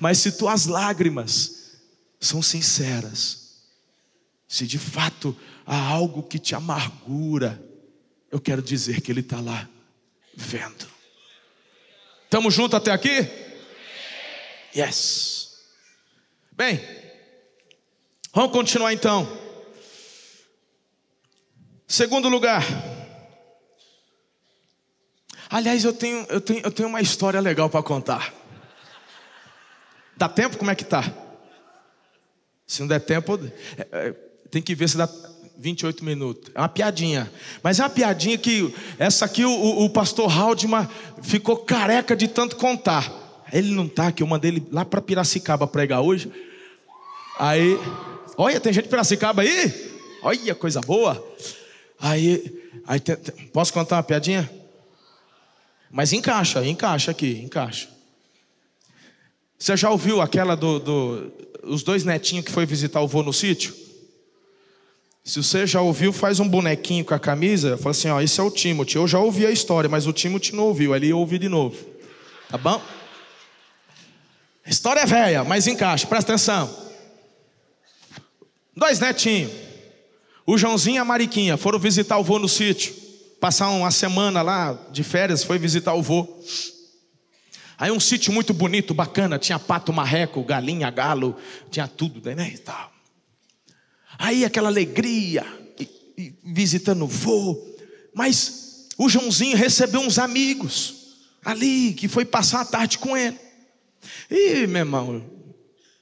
Mas 0.00 0.18
se 0.18 0.32
tuas 0.32 0.66
lágrimas 0.66 1.78
são 2.20 2.42
sinceras, 2.42 3.62
se 4.46 4.66
de 4.66 4.78
fato 4.78 5.36
há 5.66 5.76
algo 5.76 6.22
que 6.22 6.38
te 6.38 6.54
amargura, 6.54 7.62
eu 8.30 8.40
quero 8.40 8.62
dizer 8.62 9.00
que 9.00 9.12
Ele 9.12 9.20
está 9.20 9.40
lá 9.40 9.68
vendo. 10.34 10.86
Estamos 12.24 12.54
juntos 12.54 12.76
até 12.76 12.90
aqui? 12.90 13.26
Yes. 14.74 15.58
Bem, 16.52 16.80
vamos 18.32 18.52
continuar 18.52 18.92
então. 18.92 19.26
Segundo 21.86 22.28
lugar. 22.28 22.62
Aliás, 25.48 25.84
eu 25.84 25.92
tenho, 25.92 26.26
eu 26.28 26.40
tenho, 26.40 26.60
eu 26.62 26.70
tenho 26.70 26.88
uma 26.88 27.00
história 27.00 27.40
legal 27.40 27.70
para 27.70 27.82
contar. 27.82 28.34
Dá 30.18 30.28
tempo? 30.28 30.58
Como 30.58 30.70
é 30.70 30.74
que 30.74 30.84
tá? 30.84 31.04
Se 32.66 32.80
não 32.80 32.88
der 32.88 33.00
tempo, 33.00 33.38
é, 33.78 33.86
é, 33.92 34.12
tem 34.50 34.60
que 34.60 34.74
ver 34.74 34.88
se 34.88 34.98
dá. 34.98 35.08
28 35.60 36.04
minutos. 36.04 36.52
É 36.54 36.60
uma 36.60 36.68
piadinha. 36.68 37.28
Mas 37.64 37.80
é 37.80 37.82
uma 37.82 37.90
piadinha 37.90 38.38
que 38.38 38.72
essa 38.96 39.24
aqui 39.24 39.44
o, 39.44 39.84
o 39.84 39.90
pastor 39.90 40.30
Haldman 40.30 40.88
ficou 41.20 41.56
careca 41.56 42.14
de 42.14 42.28
tanto 42.28 42.54
contar. 42.54 43.12
Ele 43.52 43.72
não 43.72 43.86
está 43.86 44.12
que 44.12 44.22
eu 44.22 44.26
mandei 44.26 44.52
ele 44.52 44.68
lá 44.70 44.84
para 44.84 45.02
Piracicaba 45.02 45.66
pregar 45.66 46.00
hoje. 46.00 46.30
Aí, 47.40 47.76
olha, 48.36 48.60
tem 48.60 48.72
gente 48.72 48.84
de 48.84 48.88
Piracicaba 48.88 49.42
aí? 49.42 49.98
Olha, 50.22 50.54
coisa 50.54 50.80
boa. 50.80 51.26
Aí, 51.98 52.62
aí 52.86 53.00
posso 53.52 53.72
contar 53.72 53.96
uma 53.96 54.02
piadinha? 54.04 54.48
Mas 55.90 56.12
encaixa, 56.12 56.64
encaixa 56.64 57.10
aqui, 57.10 57.40
encaixa. 57.42 57.97
Você 59.58 59.76
já 59.76 59.90
ouviu 59.90 60.20
aquela 60.20 60.54
do, 60.54 60.78
do 60.78 61.32
os 61.64 61.82
dois 61.82 62.04
netinhos 62.04 62.44
que 62.44 62.52
foi 62.52 62.64
visitar 62.64 63.00
o 63.00 63.08
vô 63.08 63.22
no 63.22 63.32
sítio? 63.32 63.74
Se 65.24 65.42
você 65.42 65.66
já 65.66 65.82
ouviu, 65.82 66.12
faz 66.12 66.40
um 66.40 66.48
bonequinho 66.48 67.04
com 67.04 67.12
a 67.12 67.18
camisa, 67.18 67.76
fala 67.76 67.90
assim, 67.90 68.08
ó, 68.08 68.20
esse 68.20 68.40
é 68.40 68.42
o 68.42 68.50
Timothy. 68.50 68.96
Eu 68.96 69.06
já 69.06 69.18
ouvi 69.18 69.44
a 69.44 69.50
história, 69.50 69.90
mas 69.90 70.06
o 70.06 70.12
Timothy 70.12 70.54
não 70.54 70.64
ouviu, 70.64 70.94
ele 70.96 71.12
ouve 71.12 71.38
de 71.38 71.48
novo. 71.48 71.76
Tá 72.48 72.56
bom? 72.56 72.80
A 74.64 74.70
história 74.70 75.00
é 75.00 75.06
velha, 75.06 75.44
mas 75.44 75.66
encaixa, 75.66 76.06
presta 76.06 76.32
atenção. 76.32 76.74
Dois 78.74 79.00
netinhos. 79.00 79.52
O 80.46 80.56
Joãozinho 80.56 80.96
e 80.96 80.98
a 80.98 81.04
Mariquinha 81.04 81.58
foram 81.58 81.78
visitar 81.78 82.16
o 82.16 82.24
vô 82.24 82.38
no 82.38 82.48
sítio. 82.48 82.94
Passar 83.38 83.68
uma 83.68 83.90
semana 83.90 84.40
lá 84.40 84.78
de 84.90 85.02
férias, 85.04 85.44
foi 85.44 85.58
visitar 85.58 85.92
o 85.92 86.02
vô. 86.02 86.26
Aí 87.78 87.92
um 87.92 88.00
sítio 88.00 88.32
muito 88.32 88.52
bonito, 88.52 88.92
bacana, 88.92 89.38
tinha 89.38 89.58
pato, 89.58 89.92
marreco, 89.92 90.42
galinha, 90.42 90.90
galo, 90.90 91.36
tinha 91.70 91.86
tudo, 91.86 92.20
né? 92.34 92.50
E 92.52 92.58
tal. 92.58 92.92
Aí 94.18 94.44
aquela 94.44 94.68
alegria, 94.68 95.46
e, 95.78 95.88
e 96.16 96.34
visitando 96.42 97.04
o 97.04 97.06
vô. 97.06 97.56
Mas 98.12 98.88
o 98.98 99.08
Joãozinho 99.08 99.56
recebeu 99.56 100.00
uns 100.00 100.18
amigos 100.18 101.14
ali, 101.44 101.92
que 101.92 102.08
foi 102.08 102.24
passar 102.24 102.62
a 102.62 102.64
tarde 102.64 102.98
com 102.98 103.16
ele. 103.16 103.38
E, 104.28 104.66
meu 104.66 104.80
irmão, 104.80 105.24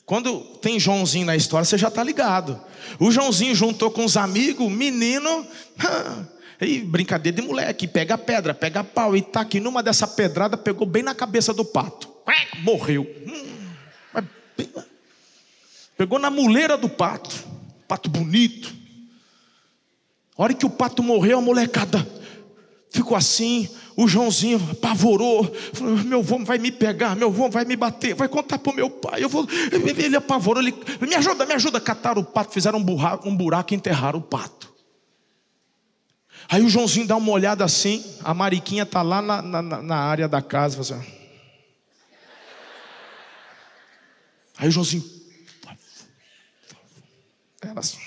quando 0.07 0.41
tem 0.63 0.81
Joãozinho 0.81 1.27
na 1.27 1.37
história, 1.37 1.67
você 1.67 1.77
já 1.77 1.89
está 1.89 2.03
ligado. 2.03 2.59
O 2.99 3.11
Joãozinho 3.11 3.55
juntou 3.55 3.91
com 3.91 4.05
os 4.05 4.17
amigos, 4.17 4.73
menino, 4.73 5.47
e 6.61 6.81
brincadeira 6.81 7.41
de 7.41 7.47
moleque, 7.47 7.87
pega 7.87 8.17
pedra, 8.17 8.55
pega 8.55 8.83
pau, 8.83 9.17
e 9.17 9.23
tá 9.23 9.41
aqui 9.41 9.61
numa 9.61 9.83
dessa 9.83 10.07
pedrada, 10.07 10.57
pegou 10.57 10.87
bem 10.87 11.03
na 11.03 11.15
cabeça 11.15 11.53
do 11.53 11.65
pato. 11.65 12.09
Morreu. 12.63 13.07
Hum, 13.27 14.23
pegou 15.97 16.19
na 16.19 16.31
muleira 16.31 16.77
do 16.77 16.89
pato 16.89 17.57
pato 17.87 18.09
bonito. 18.11 18.75
A 20.37 20.43
hora 20.43 20.55
que 20.55 20.67
o 20.67 20.71
pato 20.71 21.03
morreu, 21.03 21.39
a 21.39 21.41
molecada 21.41 22.07
ficou 22.91 23.17
assim. 23.17 23.69
O 23.97 24.07
Joãozinho 24.07 24.61
apavorou, 24.73 25.51
falou: 25.73 25.97
Meu 25.99 26.19
avô 26.19 26.39
vai 26.45 26.59
me 26.59 26.71
pegar, 26.71 27.17
meu 27.17 27.29
avô 27.29 27.49
vai 27.49 27.65
me 27.65 27.77
bater, 27.77 28.15
vai 28.15 28.29
contar 28.29 28.59
para 28.59 28.73
o 28.73 28.77
meu 28.77 28.91
pai. 28.91 29.25
Eu 29.25 29.29
vou... 29.29 29.47
Ele 29.99 30.17
apavorou, 30.17 30.63
ele, 30.63 30.75
me 31.01 31.15
ajuda, 31.15 31.47
me 31.47 31.55
ajuda. 31.55 31.81
Cataram 31.81 32.21
o 32.21 32.25
pato, 32.25 32.53
fizeram 32.53 32.79
um 32.79 32.83
buraco, 32.83 33.27
um 33.27 33.35
buraco 33.35 33.73
e 33.73 33.77
enterraram 33.77 34.19
o 34.19 34.23
pato. 34.23 34.76
Aí 36.49 36.63
o 36.63 36.69
Joãozinho 36.69 37.07
dá 37.07 37.17
uma 37.17 37.33
olhada 37.33 37.65
assim, 37.65 38.05
a 38.23 38.33
Mariquinha 38.33 38.85
está 38.85 39.03
lá 39.03 39.21
na, 39.21 39.43
na, 39.43 39.63
na, 39.63 39.97
área 39.97 40.29
da 40.29 40.41
casa. 40.41 40.81
Assim. 40.81 41.13
Aí 44.57 44.69
o 44.69 44.71
Joãozinho 44.71 45.17
elas 47.63 47.99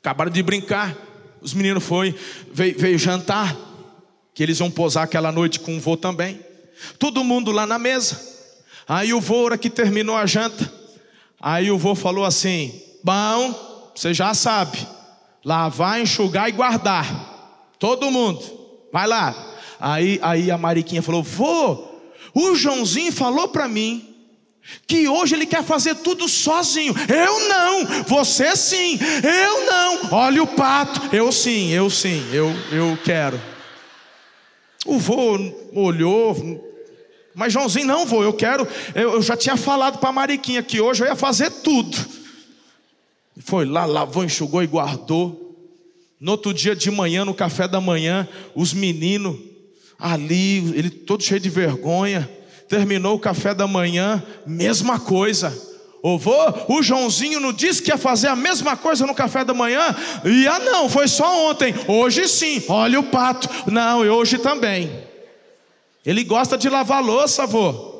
acabaram 0.00 0.30
de 0.30 0.42
brincar. 0.42 0.96
Os 1.40 1.54
meninos 1.54 1.84
foi, 1.84 2.18
veio, 2.52 2.78
veio 2.78 2.98
jantar, 2.98 3.56
que 4.34 4.42
eles 4.42 4.58
iam 4.58 4.70
posar 4.70 5.04
aquela 5.04 5.30
noite 5.30 5.60
com 5.60 5.76
o 5.76 5.80
vô 5.80 5.96
também. 5.96 6.40
Todo 6.98 7.22
mundo 7.22 7.52
lá 7.52 7.66
na 7.66 7.78
mesa. 7.78 8.18
Aí 8.88 9.12
o 9.12 9.20
vô, 9.20 9.44
hora 9.44 9.58
que 9.58 9.68
terminou 9.68 10.16
a 10.16 10.26
janta, 10.26 10.72
aí 11.40 11.70
o 11.70 11.78
vô 11.78 11.94
falou 11.94 12.24
assim: 12.24 12.80
Bom, 13.04 13.92
você 13.94 14.14
já 14.14 14.32
sabe, 14.32 14.78
lavar, 15.48 15.98
enxugar 15.98 16.46
e 16.50 16.52
guardar. 16.52 17.72
Todo 17.78 18.10
mundo, 18.10 18.42
vai 18.92 19.06
lá. 19.06 19.34
Aí, 19.80 20.18
aí 20.20 20.50
a 20.50 20.58
Mariquinha 20.58 21.00
falou: 21.00 21.22
Vô, 21.22 21.88
o 22.34 22.54
Joãozinho 22.54 23.10
falou 23.10 23.48
para 23.48 23.66
mim 23.66 24.04
que 24.86 25.08
hoje 25.08 25.34
ele 25.34 25.46
quer 25.46 25.64
fazer 25.64 25.94
tudo 25.96 26.28
sozinho. 26.28 26.94
Eu 27.08 27.48
não, 27.48 28.04
você 28.04 28.54
sim, 28.54 28.98
eu 29.22 29.64
não. 29.64 30.12
Olha 30.12 30.42
o 30.42 30.46
pato, 30.46 31.16
eu 31.16 31.32
sim, 31.32 31.70
eu 31.70 31.88
sim, 31.88 32.22
eu, 32.30 32.52
eu 32.70 32.98
quero. 33.02 33.40
O 34.84 34.98
vô 34.98 35.38
olhou, 35.72 36.36
mas 37.34 37.54
Joãozinho 37.54 37.86
não 37.86 38.04
vou, 38.04 38.22
eu 38.22 38.34
quero. 38.34 38.68
Eu, 38.94 39.14
eu 39.14 39.22
já 39.22 39.36
tinha 39.36 39.56
falado 39.56 39.98
para 39.98 40.10
a 40.10 40.12
Mariquinha 40.12 40.62
que 40.62 40.78
hoje 40.78 41.02
eu 41.02 41.08
ia 41.08 41.16
fazer 41.16 41.50
tudo. 41.50 42.27
Foi 43.40 43.64
lá, 43.64 43.84
lavou, 43.84 44.24
enxugou 44.24 44.62
e 44.62 44.66
guardou. 44.66 45.44
No 46.20 46.32
outro 46.32 46.52
dia 46.52 46.74
de 46.74 46.90
manhã, 46.90 47.24
no 47.24 47.34
café 47.34 47.68
da 47.68 47.80
manhã, 47.80 48.28
os 48.54 48.72
meninos 48.72 49.38
ali, 49.98 50.58
ele 50.76 50.90
todo 50.90 51.22
cheio 51.22 51.40
de 51.40 51.48
vergonha 51.48 52.28
terminou 52.68 53.16
o 53.16 53.18
café 53.18 53.54
da 53.54 53.66
manhã, 53.66 54.22
mesma 54.46 55.00
coisa. 55.00 55.56
Ô 56.02 56.16
vô, 56.16 56.36
o 56.68 56.82
Joãozinho 56.82 57.40
não 57.40 57.52
disse 57.52 57.82
que 57.82 57.90
ia 57.90 57.96
fazer 57.96 58.28
a 58.28 58.36
mesma 58.36 58.76
coisa 58.76 59.06
no 59.06 59.14
café 59.14 59.44
da 59.44 59.52
manhã? 59.52 59.96
E 60.24 60.46
ah, 60.46 60.60
não, 60.60 60.88
foi 60.88 61.08
só 61.08 61.50
ontem. 61.50 61.74
Hoje 61.88 62.28
sim, 62.28 62.62
olha 62.68 63.00
o 63.00 63.04
pato. 63.04 63.48
Não, 63.70 64.04
e 64.04 64.08
hoje 64.08 64.38
também. 64.38 64.90
Ele 66.06 66.22
gosta 66.22 66.56
de 66.56 66.68
lavar 66.68 67.02
louça, 67.02 67.42
avô. 67.42 67.96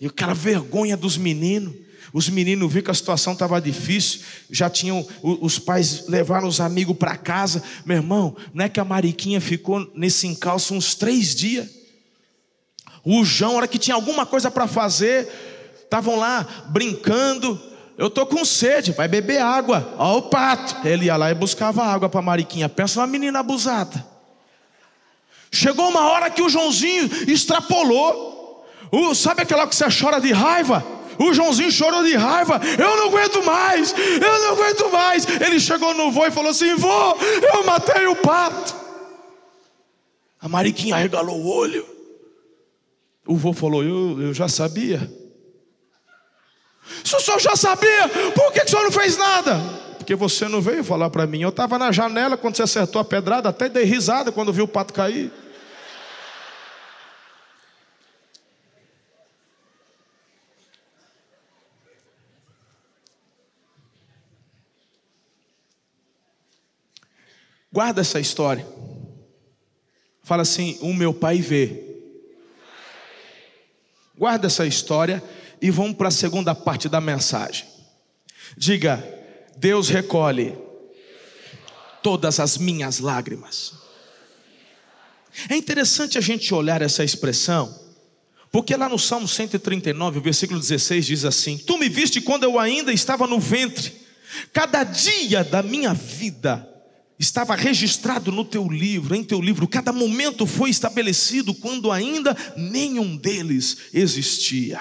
E 0.00 0.06
aquela 0.06 0.32
vergonha 0.32 0.96
dos 0.96 1.18
meninos. 1.18 1.74
Os 2.12 2.28
meninos 2.28 2.72
viram 2.72 2.86
que 2.86 2.90
a 2.90 2.94
situação 2.94 3.34
estava 3.34 3.60
difícil, 3.60 4.20
já 4.50 4.68
tinham, 4.68 5.06
os 5.22 5.58
pais 5.58 6.08
levaram 6.08 6.48
os 6.48 6.60
amigos 6.60 6.96
para 6.96 7.16
casa. 7.16 7.62
Meu 7.84 7.98
irmão, 7.98 8.36
não 8.52 8.64
é 8.64 8.68
que 8.68 8.80
a 8.80 8.84
Mariquinha 8.84 9.40
ficou 9.40 9.90
nesse 9.94 10.26
encalço 10.26 10.74
uns 10.74 10.94
três 10.94 11.34
dias. 11.34 11.68
O 13.04 13.24
João, 13.24 13.56
hora 13.56 13.68
que 13.68 13.78
tinha 13.78 13.94
alguma 13.94 14.26
coisa 14.26 14.50
para 14.50 14.66
fazer, 14.66 15.28
estavam 15.82 16.16
lá 16.16 16.46
brincando. 16.68 17.60
Eu 17.96 18.10
tô 18.10 18.26
com 18.26 18.44
sede, 18.44 18.92
vai 18.92 19.06
beber 19.06 19.40
água. 19.40 19.94
Ó 19.96 20.18
o 20.18 20.22
pato. 20.22 20.86
Ele 20.86 21.06
ia 21.06 21.16
lá 21.16 21.30
e 21.30 21.34
buscava 21.34 21.84
água 21.84 22.08
para 22.08 22.22
Mariquinha. 22.22 22.68
Pensa 22.68 23.00
uma 23.00 23.06
menina 23.06 23.38
abusada. 23.38 24.04
Chegou 25.52 25.88
uma 25.88 26.08
hora 26.10 26.30
que 26.30 26.42
o 26.42 26.48
Joãozinho 26.48 27.10
extrapolou. 27.28 28.66
O, 28.90 29.14
sabe 29.14 29.42
aquela 29.42 29.66
que 29.66 29.74
você 29.74 29.86
chora 29.90 30.20
de 30.20 30.32
raiva? 30.32 30.84
O 31.20 31.34
Joãozinho 31.34 31.70
chorou 31.70 32.02
de 32.02 32.16
raiva. 32.16 32.58
Eu 32.78 32.96
não 32.96 33.08
aguento 33.08 33.44
mais. 33.44 33.92
Eu 33.92 34.38
não 34.42 34.52
aguento 34.52 34.90
mais. 34.90 35.26
Ele 35.28 35.60
chegou 35.60 35.92
no 35.92 36.10
vô 36.10 36.24
e 36.24 36.30
falou 36.30 36.50
assim: 36.50 36.74
Vô, 36.76 37.16
eu 37.54 37.62
matei 37.64 38.06
o 38.06 38.16
pato. 38.16 38.74
A 40.40 40.48
Mariquinha 40.48 40.96
regalou 40.96 41.38
o 41.38 41.46
olho. 41.46 41.86
O 43.26 43.36
vô 43.36 43.52
falou: 43.52 43.84
Eu, 43.84 44.22
eu 44.22 44.32
já 44.32 44.48
sabia. 44.48 45.12
Se 47.04 47.14
o 47.14 47.20
senhor 47.20 47.38
já 47.38 47.54
sabia, 47.54 48.08
por 48.34 48.50
que, 48.52 48.60
que 48.60 48.66
o 48.66 48.70
senhor 48.70 48.84
não 48.84 48.90
fez 48.90 49.18
nada? 49.18 49.60
Porque 49.98 50.14
você 50.14 50.48
não 50.48 50.62
veio 50.62 50.82
falar 50.82 51.10
para 51.10 51.26
mim. 51.26 51.42
Eu 51.42 51.50
estava 51.50 51.78
na 51.78 51.92
janela 51.92 52.38
quando 52.38 52.56
você 52.56 52.62
acertou 52.62 52.98
a 52.98 53.04
pedrada, 53.04 53.50
até 53.50 53.68
dei 53.68 53.84
risada 53.84 54.32
quando 54.32 54.54
vi 54.54 54.62
o 54.62 54.66
pato 54.66 54.94
cair. 54.94 55.30
Guarda 67.72 68.00
essa 68.00 68.18
história. 68.18 68.66
Fala 70.22 70.42
assim: 70.42 70.78
o 70.80 70.92
meu 70.92 71.14
pai 71.14 71.40
vê. 71.40 71.84
Guarda 74.16 74.48
essa 74.48 74.66
história 74.66 75.22
e 75.62 75.70
vamos 75.70 75.96
para 75.96 76.08
a 76.08 76.12
segunda 76.12 76.54
parte 76.54 76.88
da 76.88 77.00
mensagem. 77.00 77.66
Diga: 78.56 79.02
Deus 79.56 79.88
recolhe 79.88 80.58
todas 82.02 82.40
as 82.40 82.58
minhas 82.58 82.98
lágrimas. 82.98 83.74
É 85.48 85.56
interessante 85.56 86.18
a 86.18 86.20
gente 86.20 86.52
olhar 86.52 86.82
essa 86.82 87.04
expressão, 87.04 87.72
porque 88.50 88.76
lá 88.76 88.88
no 88.88 88.98
Salmo 88.98 89.28
139, 89.28 90.18
o 90.18 90.22
versículo 90.22 90.58
16 90.58 91.06
diz 91.06 91.24
assim: 91.24 91.56
Tu 91.56 91.78
me 91.78 91.88
viste 91.88 92.20
quando 92.20 92.42
eu 92.42 92.58
ainda 92.58 92.92
estava 92.92 93.28
no 93.28 93.38
ventre, 93.38 93.92
cada 94.52 94.82
dia 94.82 95.44
da 95.44 95.62
minha 95.62 95.94
vida 95.94 96.69
estava 97.20 97.54
registrado 97.54 98.32
no 98.32 98.46
teu 98.46 98.66
livro, 98.66 99.14
em 99.14 99.22
teu 99.22 99.42
livro, 99.42 99.68
cada 99.68 99.92
momento 99.92 100.46
foi 100.46 100.70
estabelecido 100.70 101.52
quando 101.52 101.92
ainda 101.92 102.34
nenhum 102.56 103.14
deles 103.14 103.90
existia. 103.92 104.80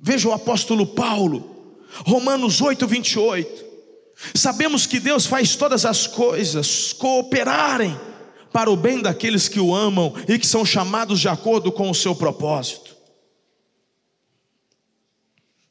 Veja 0.00 0.30
o 0.30 0.32
apóstolo 0.32 0.86
Paulo, 0.86 1.76
Romanos 2.06 2.62
8, 2.62 2.86
28. 2.86 3.64
Sabemos 4.34 4.86
que 4.86 4.98
Deus 4.98 5.26
faz 5.26 5.54
todas 5.54 5.84
as 5.84 6.06
coisas 6.06 6.94
cooperarem 6.94 7.94
para 8.50 8.70
o 8.70 8.76
bem 8.76 9.02
daqueles 9.02 9.48
que 9.48 9.60
o 9.60 9.74
amam 9.74 10.14
e 10.26 10.38
que 10.38 10.46
são 10.46 10.64
chamados 10.64 11.20
de 11.20 11.28
acordo 11.28 11.70
com 11.70 11.90
o 11.90 11.94
seu 11.94 12.14
propósito. 12.14 12.96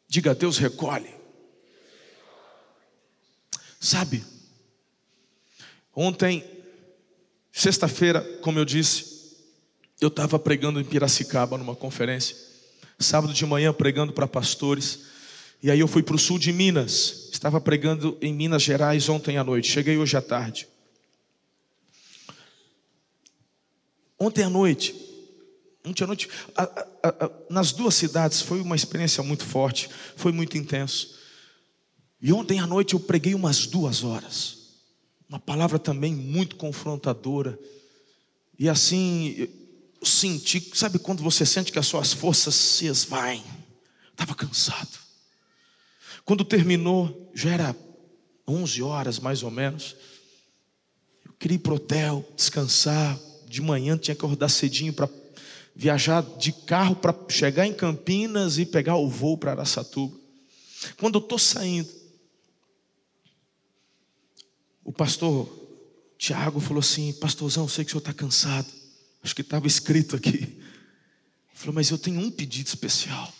Diga, 0.07 0.35
Deus 0.35 0.59
recolhe. 0.59 1.09
Sabe, 3.79 4.23
Ontem, 5.95 6.43
sexta-feira, 7.51 8.21
como 8.41 8.57
eu 8.57 8.65
disse, 8.65 9.35
eu 9.99 10.07
estava 10.07 10.39
pregando 10.39 10.79
em 10.79 10.83
Piracicaba 10.83 11.57
numa 11.57 11.75
conferência. 11.75 12.35
Sábado 12.97 13.33
de 13.33 13.45
manhã 13.45 13.73
pregando 13.73 14.13
para 14.13 14.27
pastores. 14.27 14.99
E 15.61 15.69
aí 15.69 15.79
eu 15.79 15.87
fui 15.87 16.01
para 16.01 16.15
o 16.15 16.19
sul 16.19 16.39
de 16.39 16.51
Minas. 16.51 17.29
Estava 17.31 17.59
pregando 17.59 18.17
em 18.21 18.33
Minas 18.33 18.63
Gerais 18.63 19.09
ontem 19.09 19.37
à 19.37 19.43
noite. 19.43 19.69
Cheguei 19.69 19.97
hoje 19.97 20.15
à 20.15 20.21
tarde. 20.21 20.67
Ontem 24.17 24.43
à 24.43 24.49
noite, 24.51 24.95
ontem 25.83 26.03
à 26.03 26.07
noite, 26.07 26.29
a, 26.55 26.63
a, 26.63 27.25
a, 27.25 27.31
nas 27.49 27.71
duas 27.71 27.95
cidades 27.95 28.39
foi 28.39 28.61
uma 28.61 28.75
experiência 28.75 29.23
muito 29.23 29.43
forte, 29.43 29.89
foi 30.15 30.31
muito 30.31 30.55
intenso. 30.55 31.15
E 32.21 32.31
ontem 32.31 32.59
à 32.59 32.67
noite 32.67 32.93
eu 32.93 32.99
preguei 32.99 33.33
umas 33.33 33.65
duas 33.65 34.03
horas. 34.03 34.60
Uma 35.31 35.39
palavra 35.39 35.79
também 35.79 36.13
muito 36.13 36.57
confrontadora. 36.57 37.57
E 38.59 38.67
assim, 38.67 39.33
eu 39.37 40.05
senti, 40.05 40.71
sabe 40.73 40.99
quando 40.99 41.23
você 41.23 41.45
sente 41.45 41.71
que 41.71 41.79
as 41.79 41.87
suas 41.87 42.11
forças 42.11 42.53
se 42.53 42.85
esvaem? 42.87 43.41
Estava 44.11 44.35
cansado. 44.35 44.99
Quando 46.25 46.43
terminou, 46.43 47.31
já 47.33 47.49
era 47.49 47.73
11 48.45 48.83
horas 48.83 49.19
mais 49.19 49.41
ou 49.41 49.49
menos. 49.49 49.95
Eu 51.25 51.31
queria 51.39 51.55
ir 51.55 51.59
para 51.59 51.71
o 51.71 51.75
hotel, 51.77 52.29
descansar. 52.35 53.17
De 53.47 53.61
manhã 53.61 53.97
tinha 53.97 54.13
que 54.13 54.25
acordar 54.25 54.49
cedinho 54.49 54.91
para 54.91 55.07
viajar 55.73 56.23
de 56.37 56.51
carro 56.51 56.93
para 56.93 57.15
chegar 57.29 57.65
em 57.65 57.73
Campinas 57.73 58.57
e 58.57 58.65
pegar 58.65 58.97
o 58.97 59.07
voo 59.07 59.37
para 59.37 59.51
Araçatuba. 59.51 60.13
Quando 60.97 61.19
eu 61.19 61.23
estou 61.23 61.39
saindo, 61.39 62.00
o 64.83 64.91
pastor 64.91 65.61
Tiago 66.17 66.59
falou 66.59 66.81
assim: 66.81 67.13
Pastorzão, 67.13 67.67
sei 67.67 67.83
que 67.83 67.89
o 67.89 67.93
senhor 67.93 67.99
está 67.99 68.13
cansado. 68.13 68.71
Acho 69.23 69.35
que 69.35 69.41
estava 69.41 69.67
escrito 69.67 70.15
aqui. 70.15 70.37
Ele 70.37 70.61
falou, 71.53 71.75
mas 71.75 71.89
eu 71.89 71.97
tenho 71.97 72.19
um 72.19 72.31
pedido 72.31 72.67
especial. 72.67 73.33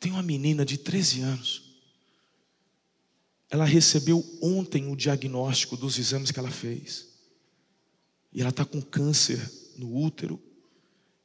Tem 0.00 0.10
uma 0.10 0.22
menina 0.22 0.64
de 0.64 0.78
13 0.78 1.20
anos. 1.20 1.62
Ela 3.50 3.64
recebeu 3.64 4.24
ontem 4.40 4.90
o 4.90 4.96
diagnóstico 4.96 5.76
dos 5.76 5.98
exames 5.98 6.30
que 6.30 6.38
ela 6.38 6.50
fez. 6.50 7.08
E 8.32 8.40
ela 8.40 8.50
está 8.50 8.64
com 8.64 8.80
câncer 8.80 9.40
no 9.76 9.94
útero. 9.96 10.42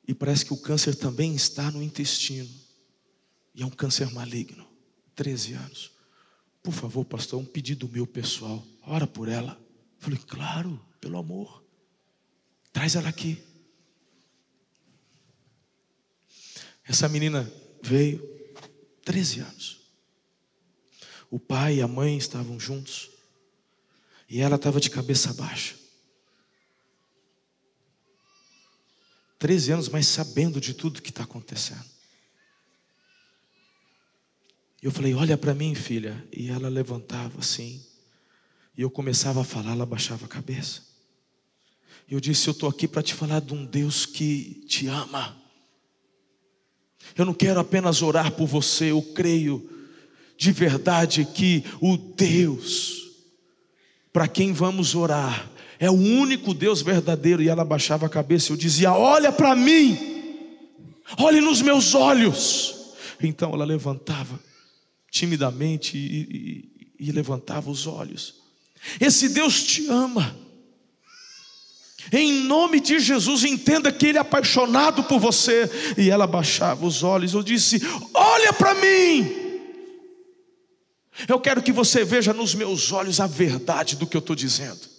E 0.07 0.13
parece 0.13 0.45
que 0.45 0.53
o 0.53 0.57
câncer 0.57 0.95
também 0.95 1.35
está 1.35 1.71
no 1.71 1.81
intestino. 1.81 2.49
E 3.55 3.63
é 3.63 3.65
um 3.65 3.69
câncer 3.69 4.11
maligno. 4.11 4.67
13 5.15 5.53
anos. 5.53 5.96
Por 6.67 6.73
favor, 6.73 7.05
pastor, 7.05 7.39
um 7.39 7.45
pedido 7.45 7.87
meu 7.87 8.05
pessoal. 8.05 8.61
Ora 8.81 9.07
por 9.07 9.29
ela. 9.29 9.57
falei, 9.99 10.19
claro, 10.27 10.77
pelo 10.99 11.17
amor. 11.17 11.63
Traz 12.73 12.93
ela 12.93 13.07
aqui. 13.07 13.41
Essa 16.83 17.07
menina 17.07 17.49
veio, 17.81 18.21
13 19.05 19.39
anos. 19.39 19.79
O 21.31 21.39
pai 21.39 21.75
e 21.75 21.81
a 21.81 21.87
mãe 21.87 22.17
estavam 22.17 22.59
juntos. 22.59 23.11
E 24.27 24.41
ela 24.41 24.57
estava 24.57 24.81
de 24.81 24.89
cabeça 24.89 25.31
baixa. 25.35 25.73
13 29.39 29.71
anos, 29.71 29.87
mas 29.87 30.05
sabendo 30.05 30.59
de 30.59 30.73
tudo 30.73 31.01
que 31.01 31.11
está 31.11 31.23
acontecendo. 31.23 31.96
Eu 34.81 34.91
falei: 34.91 35.13
Olha 35.13 35.37
para 35.37 35.53
mim, 35.53 35.73
filha. 35.75 36.23
E 36.31 36.49
ela 36.49 36.69
levantava 36.69 37.39
assim. 37.39 37.81
E 38.77 38.81
eu 38.81 38.89
começava 38.89 39.41
a 39.41 39.43
falar, 39.43 39.71
ela 39.71 39.85
baixava 39.85 40.25
a 40.25 40.29
cabeça. 40.29 40.81
E 42.07 42.13
eu 42.13 42.19
disse: 42.19 42.47
Eu 42.47 42.51
estou 42.51 42.69
aqui 42.69 42.87
para 42.87 43.01
te 43.01 43.13
falar 43.13 43.41
de 43.41 43.53
um 43.53 43.65
Deus 43.65 44.05
que 44.05 44.65
te 44.67 44.87
ama. 44.87 45.35
Eu 47.15 47.25
não 47.25 47.33
quero 47.33 47.59
apenas 47.59 48.01
orar 48.01 48.31
por 48.31 48.47
você, 48.47 48.91
eu 48.91 49.01
creio 49.01 49.69
de 50.37 50.51
verdade 50.51 51.25
que 51.25 51.63
o 51.81 51.97
Deus 51.97 53.07
para 54.17 54.27
quem 54.27 54.51
vamos 54.51 54.95
orar 54.95 55.47
é 55.79 55.91
o 55.91 55.93
único 55.93 56.51
Deus 56.51 56.81
verdadeiro. 56.81 57.41
E 57.41 57.49
ela 57.49 57.63
baixava 57.63 58.07
a 58.07 58.09
cabeça 58.09 58.51
e 58.51 58.53
eu 58.53 58.57
dizia: 58.57 58.91
Olha 58.91 59.31
para 59.31 59.55
mim, 59.55 59.95
olhe 61.19 61.39
nos 61.39 61.61
meus 61.61 61.93
olhos. 61.93 62.95
Então 63.21 63.53
ela 63.53 63.65
levantava 63.65 64.39
timidamente 65.11 65.97
e, 65.97 66.91
e, 66.99 67.07
e 67.07 67.11
levantava 67.11 67.69
os 67.69 67.87
olhos. 67.87 68.35
Esse 68.99 69.29
Deus 69.29 69.63
te 69.63 69.87
ama. 69.87 70.35
Em 72.11 72.43
nome 72.43 72.79
de 72.79 72.99
Jesus, 72.99 73.43
entenda 73.43 73.91
que 73.91 74.07
Ele 74.07 74.17
é 74.17 74.21
apaixonado 74.21 75.03
por 75.03 75.19
você. 75.19 75.69
E 75.97 76.09
ela 76.09 76.25
baixava 76.25 76.85
os 76.85 77.03
olhos. 77.03 77.33
Eu 77.33 77.43
disse: 77.43 77.81
Olha 78.13 78.53
para 78.53 78.73
mim. 78.75 79.47
Eu 81.27 81.39
quero 81.39 81.63
que 81.63 81.71
você 81.71 82.03
veja 82.03 82.31
nos 82.33 82.53
meus 82.53 82.91
olhos 82.91 83.19
a 83.19 83.27
verdade 83.27 83.95
do 83.95 84.05
que 84.05 84.15
eu 84.15 84.19
estou 84.19 84.35
dizendo. 84.35 84.97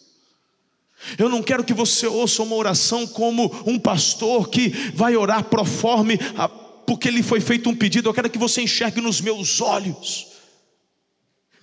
Eu 1.17 1.29
não 1.29 1.43
quero 1.43 1.63
que 1.63 1.73
você 1.73 2.07
ouça 2.07 2.43
uma 2.43 2.57
oração 2.57 3.07
como 3.07 3.63
um 3.65 3.79
pastor 3.79 4.49
que 4.49 4.69
vai 4.95 5.17
orar 5.17 5.45
proforme 5.45 6.19
a, 6.37 6.51
porque 6.89 7.11
lhe 7.11 7.23
foi 7.23 7.39
feito 7.39 7.69
um 7.69 7.77
pedido. 7.77 8.09
Eu 8.09 8.15
quero 8.15 8.31
que 8.31 8.39
você 8.39 8.63
enxergue 8.63 9.03
nos 9.03 9.21
meus 9.21 9.61
olhos 9.61 10.29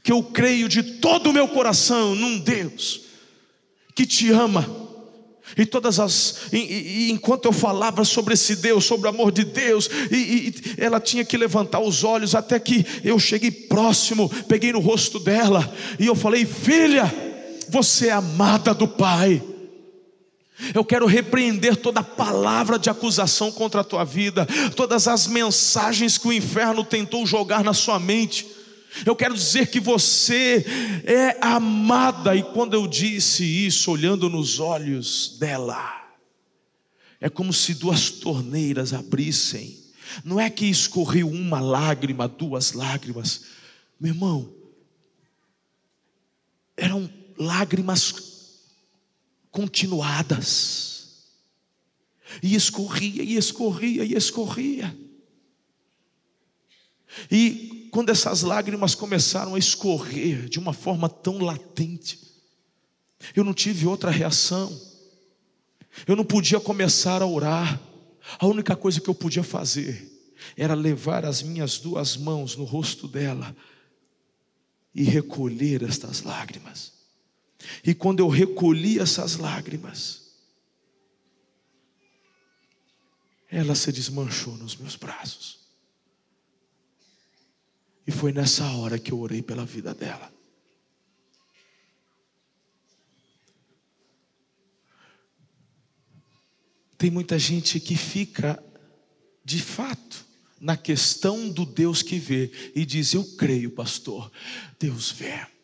que 0.03 0.11
eu 0.11 0.21
creio 0.21 0.69
de 0.69 0.83
todo 0.83 1.31
o 1.31 1.33
meu 1.33 1.47
coração 1.47 2.13
num 2.13 2.37
Deus 2.37 3.01
que 3.95 4.05
te 4.05 4.29
ama. 4.29 4.83
E 5.57 5.65
todas 5.65 5.99
as. 5.99 6.53
E, 6.53 6.57
e, 6.57 7.11
enquanto 7.11 7.45
eu 7.45 7.51
falava 7.51 8.05
sobre 8.05 8.35
esse 8.35 8.55
Deus, 8.57 8.85
sobre 8.85 9.07
o 9.07 9.09
amor 9.09 9.31
de 9.31 9.43
Deus, 9.43 9.89
e, 10.11 10.15
e, 10.15 10.53
ela 10.77 10.99
tinha 10.99 11.25
que 11.25 11.37
levantar 11.37 11.79
os 11.79 12.03
olhos 12.03 12.35
até 12.35 12.59
que 12.59 12.85
eu 13.03 13.17
cheguei 13.17 13.49
próximo, 13.49 14.29
peguei 14.47 14.73
no 14.73 14.79
rosto 14.79 15.19
dela, 15.19 15.73
e 15.99 16.05
eu 16.05 16.13
falei: 16.13 16.45
Filha, 16.45 17.11
você 17.67 18.09
é 18.09 18.11
amada 18.11 18.75
do 18.75 18.87
Pai. 18.87 19.41
Eu 20.73 20.85
quero 20.85 21.05
repreender 21.05 21.75
toda 21.75 22.01
palavra 22.01 22.79
de 22.79 22.89
acusação 22.89 23.51
contra 23.51 23.81
a 23.81 23.83
tua 23.83 24.05
vida, 24.05 24.47
todas 24.75 25.07
as 25.07 25.27
mensagens 25.27 26.17
que 26.17 26.27
o 26.27 26.33
inferno 26.33 26.83
tentou 26.83 27.25
jogar 27.25 27.63
na 27.63 27.73
sua 27.73 27.99
mente. 27.99 28.47
Eu 29.05 29.15
quero 29.15 29.33
dizer 29.33 29.67
que 29.67 29.79
você 29.79 30.65
é 31.03 31.37
amada, 31.41 32.33
e 32.35 32.41
quando 32.41 32.73
eu 32.73 32.87
disse 32.87 33.43
isso, 33.43 33.91
olhando 33.91 34.29
nos 34.29 34.59
olhos 34.59 35.35
dela, 35.37 36.03
é 37.19 37.29
como 37.29 37.51
se 37.51 37.73
duas 37.73 38.09
torneiras 38.09 38.93
abrissem, 38.93 39.77
não 40.23 40.39
é 40.39 40.49
que 40.49 40.65
escorreu 40.65 41.29
uma 41.29 41.59
lágrima, 41.59 42.27
duas 42.27 42.71
lágrimas, 42.71 43.41
meu 43.99 44.13
irmão, 44.13 44.53
eram 46.77 47.09
lágrimas 47.37 48.11
continuadas, 49.55 51.15
e 52.43 52.55
escorria, 52.55 53.23
e 53.23 53.37
escorria, 53.37 54.03
e 54.03 54.13
escorria. 54.13 54.93
E 57.31 57.87
quando 57.89 58.09
essas 58.09 58.41
lágrimas 58.41 58.93
começaram 58.93 59.55
a 59.55 59.57
escorrer 59.57 60.49
de 60.49 60.59
uma 60.59 60.73
forma 60.73 61.07
tão 61.07 61.37
latente, 61.37 62.19
eu 63.33 63.45
não 63.45 63.53
tive 63.53 63.87
outra 63.87 64.11
reação. 64.11 64.77
Eu 66.05 66.17
não 66.17 66.25
podia 66.25 66.59
começar 66.59 67.21
a 67.21 67.25
orar. 67.25 67.79
A 68.37 68.45
única 68.45 68.75
coisa 68.75 68.99
que 68.99 69.09
eu 69.09 69.15
podia 69.15 69.43
fazer 69.43 70.35
era 70.57 70.73
levar 70.73 71.23
as 71.23 71.41
minhas 71.41 71.77
duas 71.77 72.17
mãos 72.17 72.57
no 72.57 72.65
rosto 72.65 73.07
dela 73.07 73.55
e 74.93 75.03
recolher 75.03 75.81
estas 75.81 76.23
lágrimas. 76.23 76.94
E 77.83 77.93
quando 77.93 78.19
eu 78.19 78.27
recolhi 78.27 78.99
essas 78.99 79.37
lágrimas, 79.37 80.25
ela 83.49 83.75
se 83.75 83.91
desmanchou 83.91 84.57
nos 84.57 84.75
meus 84.75 84.95
braços. 84.95 85.59
E 88.05 88.11
foi 88.11 88.31
nessa 88.31 88.65
hora 88.71 88.99
que 88.99 89.11
eu 89.11 89.19
orei 89.19 89.41
pela 89.41 89.65
vida 89.65 89.93
dela. 89.93 90.33
Tem 96.97 97.09
muita 97.09 97.37
gente 97.37 97.79
que 97.79 97.95
fica, 97.95 98.63
de 99.43 99.61
fato, 99.61 100.25
na 100.59 100.77
questão 100.77 101.49
do 101.49 101.65
Deus 101.65 102.01
que 102.01 102.17
vê 102.17 102.51
e 102.73 102.85
diz: 102.85 103.13
Eu 103.13 103.23
creio, 103.35 103.71
pastor, 103.71 104.31
Deus 104.79 105.11
vê. 105.11 105.54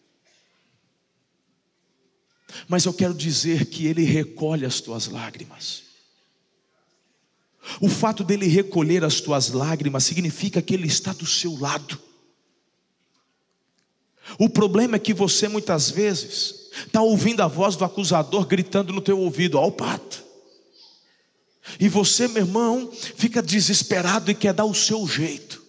Mas 2.67 2.85
eu 2.85 2.93
quero 2.93 3.13
dizer 3.13 3.65
que 3.65 3.85
Ele 3.87 4.03
recolhe 4.03 4.65
as 4.65 4.79
tuas 4.81 5.07
lágrimas. 5.07 5.83
O 7.79 7.87
fato 7.87 8.23
dele 8.23 8.47
recolher 8.47 9.03
as 9.03 9.21
tuas 9.21 9.49
lágrimas 9.49 10.03
significa 10.03 10.61
que 10.61 10.73
Ele 10.73 10.87
está 10.87 11.13
do 11.13 11.25
seu 11.25 11.57
lado. 11.59 11.99
O 14.37 14.49
problema 14.49 14.95
é 14.95 14.99
que 14.99 15.13
você 15.13 15.47
muitas 15.47 15.89
vezes 15.89 16.69
está 16.85 17.01
ouvindo 17.01 17.41
a 17.41 17.47
voz 17.47 17.75
do 17.75 17.85
acusador 17.85 18.45
gritando 18.45 18.93
no 18.93 19.01
teu 19.01 19.19
ouvido, 19.19 19.57
ó 19.57 19.67
o 19.67 19.71
pato. 19.71 20.23
E 21.79 21.87
você, 21.87 22.27
meu 22.27 22.43
irmão, 22.43 22.91
fica 22.91 23.41
desesperado 23.41 24.31
e 24.31 24.35
quer 24.35 24.53
dar 24.53 24.65
o 24.65 24.73
seu 24.73 25.07
jeito. 25.07 25.60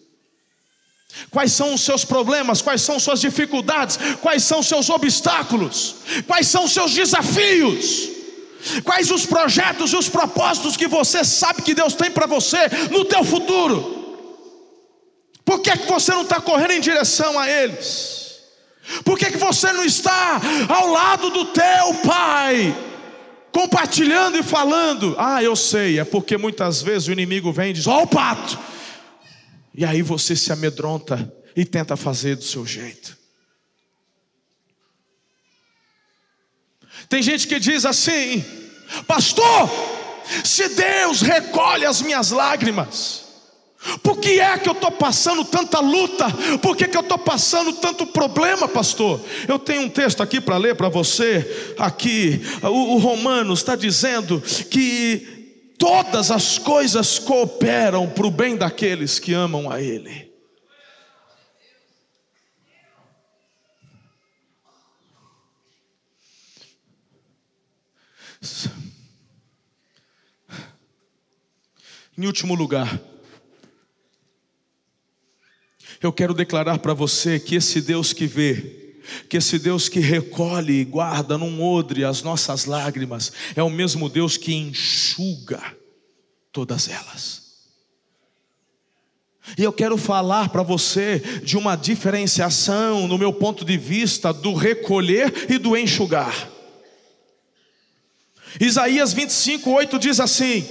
Quais 1.31 1.53
são 1.53 1.75
os 1.75 1.83
seus 1.83 2.05
problemas? 2.05 2.63
Quais 2.63 2.83
são 2.83 2.99
suas 2.99 3.21
dificuldades? 3.21 3.99
Quais 4.21 4.43
são 4.43 4.63
seus 4.63 4.89
obstáculos? 4.91 5.97
Quais 6.27 6.47
são 6.47 6.67
seus 6.67 6.93
desafios? 6.93 8.09
Quais 8.85 9.11
os 9.11 9.27
projetos 9.27 9.93
e 9.93 9.97
os 9.97 10.09
propósitos 10.09 10.77
que 10.77 10.87
você 10.87 11.25
sabe 11.25 11.63
que 11.63 11.75
Deus 11.75 11.95
tem 11.95 12.11
para 12.11 12.27
você 12.27 12.59
no 12.91 13.05
teu 13.05 13.25
futuro? 13.25 14.01
Por 15.45 15.61
que, 15.61 15.71
é 15.71 15.77
que 15.77 15.91
você 15.91 16.13
não 16.13 16.23
está 16.23 16.41
correndo 16.41 16.73
em 16.73 16.81
direção 16.81 17.39
a 17.39 17.49
eles? 17.49 18.41
Por 19.05 19.19
que, 19.19 19.31
que 19.31 19.39
você 19.39 19.73
não 19.73 19.85
está 19.85 20.41
ao 20.69 20.89
lado 20.89 21.31
do 21.31 21.47
teu 21.47 21.95
pai? 22.05 22.75
Compartilhando 23.53 24.39
e 24.39 24.43
falando. 24.43 25.15
Ah, 25.19 25.43
eu 25.43 25.55
sei, 25.55 25.99
é 25.99 26.05
porque 26.05 26.39
muitas 26.39 26.81
vezes 26.81 27.09
o 27.09 27.13
inimigo 27.13 27.53
vem 27.53 27.71
e 27.71 27.73
diz: 27.75 27.87
Ó, 27.87 27.99
oh, 27.99 28.03
o 28.05 28.07
pato. 28.07 28.59
E 29.75 29.85
aí 29.85 30.03
você 30.03 30.37
se 30.37 30.53
amedronta 30.53 31.33
e 31.57 31.65
tenta 31.65 31.97
fazer 31.97 32.37
do 32.37 32.45
seu 32.45 32.67
jeito. 32.67 33.17
Tem 37.09 37.23
gente 37.23 37.47
que 37.47 37.59
diz 37.59 37.85
assim: 37.85 38.45
Pastor, 39.07 39.71
se 40.45 40.69
Deus 40.71 41.21
recolhe 41.21 41.85
as 41.85 42.03
minhas 42.03 42.31
lágrimas, 42.31 43.23
por 44.03 44.19
que 44.19 44.39
é 44.39 44.57
que 44.59 44.69
eu 44.69 44.75
estou 44.75 44.93
passando 44.93 45.45
tanta 45.45 45.81
luta? 45.81 46.27
Por 46.63 46.77
que, 46.77 46.87
que 46.87 46.97
eu 46.97 47.01
estou 47.01 47.19
passando 47.19 47.73
tanto 47.73 48.07
problema, 48.07 48.69
pastor? 48.69 49.21
Eu 49.49 49.59
tenho 49.59 49.83
um 49.83 49.89
texto 49.89 50.23
aqui 50.23 50.41
para 50.41 50.57
ler 50.57 50.77
para 50.77 50.89
você. 50.89 51.75
Aqui, 51.79 52.41
o, 52.63 52.95
o 52.95 52.99
Romanos 52.99 53.59
está 53.59 53.75
dizendo 53.75 54.41
que 54.71 55.32
todas 55.83 56.31
as 56.31 56.59
coisas 56.59 57.19
cooperam 57.19 58.09
para 58.09 58.25
o 58.25 58.31
bem 58.31 58.57
daqueles 58.57 59.19
que 59.19 59.35
amam 59.35 59.69
a 59.69 59.83
Ele. 59.83 60.33
Em 72.17 72.27
último 72.27 72.55
lugar, 72.55 73.01
eu 76.01 76.13
quero 76.13 76.33
declarar 76.33 76.79
para 76.79 76.95
você 76.95 77.41
que 77.41 77.57
esse 77.57 77.81
Deus 77.81 78.13
que 78.13 78.29
vê, 78.29 78.82
que 79.29 79.37
esse 79.37 79.59
Deus 79.59 79.89
que 79.89 80.01
recolhe 80.01 80.81
e 80.81 80.85
guarda 80.85 81.37
num 81.37 81.63
odre 81.63 82.05
as 82.05 82.23
nossas 82.23 82.65
lágrimas, 82.65 83.33
é 83.55 83.63
o 83.63 83.71
mesmo 83.71 84.09
Deus 84.09 84.37
que 84.37 84.55
enxuga 84.55 85.63
todas 86.53 86.89
elas. 86.89 87.43
E 89.59 89.63
eu 89.63 89.73
quero 89.73 89.99
falar 89.99 90.49
para 90.51 90.63
você 90.63 91.19
de 91.43 91.57
uma 91.57 91.77
diferenciação, 91.77 93.09
no 93.09 93.19
meu 93.19 93.33
ponto 93.33 93.65
de 93.65 93.77
vista, 93.77 94.33
do 94.33 94.55
recolher 94.55 95.51
e 95.51 95.59
do 95.59 95.77
enxugar. 95.77 96.49
Isaías 98.61 99.13
25, 99.13 99.71
8 99.71 99.99
diz 99.99 100.21
assim: 100.21 100.67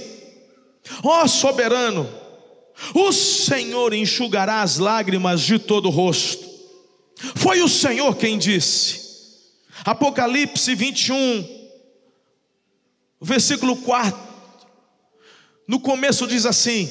Ó 1.02 1.22
oh, 1.22 1.28
soberano, 1.28 2.08
o 2.94 3.12
Senhor 3.12 3.92
enxugará 3.92 4.62
as 4.62 4.78
lágrimas 4.78 5.42
de 5.42 5.58
todo 5.58 5.86
o 5.86 5.90
rosto. 5.90 6.41
Foi 7.36 7.62
o 7.62 7.68
Senhor 7.68 8.16
quem 8.16 8.38
disse. 8.38 9.00
Apocalipse 9.84 10.74
21, 10.74 11.70
versículo 13.20 13.76
4. 13.76 14.18
No 15.66 15.80
começo 15.80 16.26
diz 16.26 16.46
assim: 16.46 16.90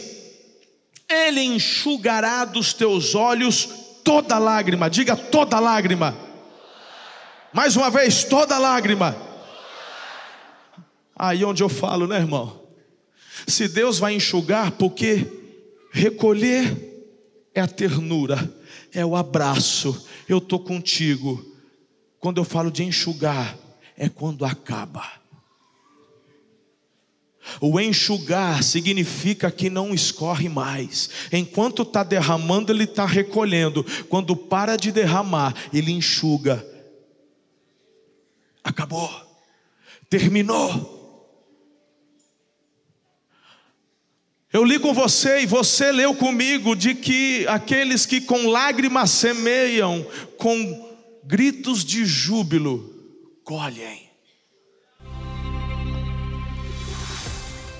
Ele 1.07 1.41
enxugará 1.41 2.45
dos 2.45 2.73
teus 2.73 3.15
olhos 3.15 3.69
toda 4.03 4.37
lágrima. 4.37 4.89
Diga 4.89 5.15
toda 5.15 5.59
lágrima. 5.59 6.17
Mais 7.53 7.75
uma 7.75 7.89
vez, 7.89 8.23
toda 8.23 8.57
lágrima. 8.57 9.15
Aí 11.15 11.43
onde 11.45 11.61
eu 11.61 11.69
falo, 11.69 12.07
né, 12.07 12.17
irmão? 12.17 12.61
Se 13.47 13.67
Deus 13.67 13.99
vai 13.99 14.13
enxugar, 14.13 14.71
porque 14.71 15.39
Recolher 15.91 16.91
é 17.53 17.59
a 17.59 17.67
ternura, 17.67 18.51
é 18.93 19.05
o 19.05 19.15
abraço. 19.15 20.07
Eu 20.31 20.37
estou 20.37 20.59
contigo. 20.59 21.45
Quando 22.17 22.39
eu 22.39 22.45
falo 22.45 22.71
de 22.71 22.83
enxugar, 22.83 23.57
é 23.97 24.07
quando 24.07 24.45
acaba. 24.45 25.05
O 27.59 27.77
enxugar 27.77 28.63
significa 28.63 29.51
que 29.51 29.69
não 29.69 29.93
escorre 29.93 30.47
mais. 30.47 31.09
Enquanto 31.33 31.81
está 31.81 32.01
derramando, 32.01 32.71
ele 32.71 32.85
está 32.85 33.05
recolhendo. 33.05 33.83
Quando 34.07 34.33
para 34.33 34.77
de 34.77 34.89
derramar, 34.89 35.53
ele 35.73 35.91
enxuga. 35.91 36.65
Acabou. 38.63 39.09
terminou. 40.09 41.00
Eu 44.53 44.65
li 44.65 44.77
com 44.77 44.93
você 44.93 45.43
e 45.43 45.45
você 45.45 45.93
leu 45.93 46.13
comigo 46.13 46.75
de 46.75 46.93
que 46.93 47.47
aqueles 47.47 48.05
que 48.05 48.19
com 48.19 48.49
lágrimas 48.49 49.09
semeiam, 49.09 50.05
com 50.37 50.91
gritos 51.23 51.85
de 51.85 52.03
júbilo, 52.03 52.93
colhem. 53.45 54.11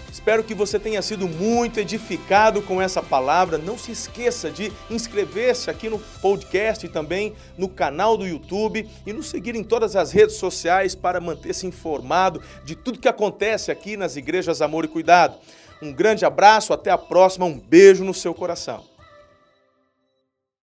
Espero 0.10 0.46
que 0.46 0.54
você 0.54 0.80
tenha 0.80 1.02
sido 1.02 1.28
muito 1.28 1.78
edificado 1.78 2.62
com 2.62 2.82
essa 2.82 3.02
palavra. 3.02 3.58
Não 3.58 3.78
se 3.78 3.92
esqueça 3.92 4.50
de 4.50 4.72
inscrever-se 4.90 5.70
aqui 5.70 5.90
no 5.90 6.00
podcast 6.22 6.86
e 6.86 6.90
também 6.90 7.34
no 7.58 7.68
canal 7.68 8.16
do 8.16 8.26
YouTube 8.26 8.88
e 9.06 9.12
nos 9.12 9.30
seguir 9.30 9.56
em 9.56 9.64
todas 9.64 9.96
as 9.98 10.14
redes 10.14 10.38
sociais 10.38 10.96
para 10.96 11.20
manter-se 11.20 11.68
informado 11.68 12.42
de 12.64 12.76
tudo 12.76 13.00
que 13.00 13.10
acontece 13.10 13.72
aqui 13.72 13.98
nas 13.98 14.16
igrejas 14.16 14.62
Amor 14.62 14.86
e 14.86 14.88
Cuidado. 14.88 15.36
Um 15.82 15.92
grande 15.92 16.24
abraço, 16.24 16.74
até 16.74 16.92
a 16.92 16.98
próxima, 16.98 17.46
um 17.46 17.58
beijo 17.58 18.04
no 18.04 18.14
seu 18.14 18.34
coração. 18.34 18.91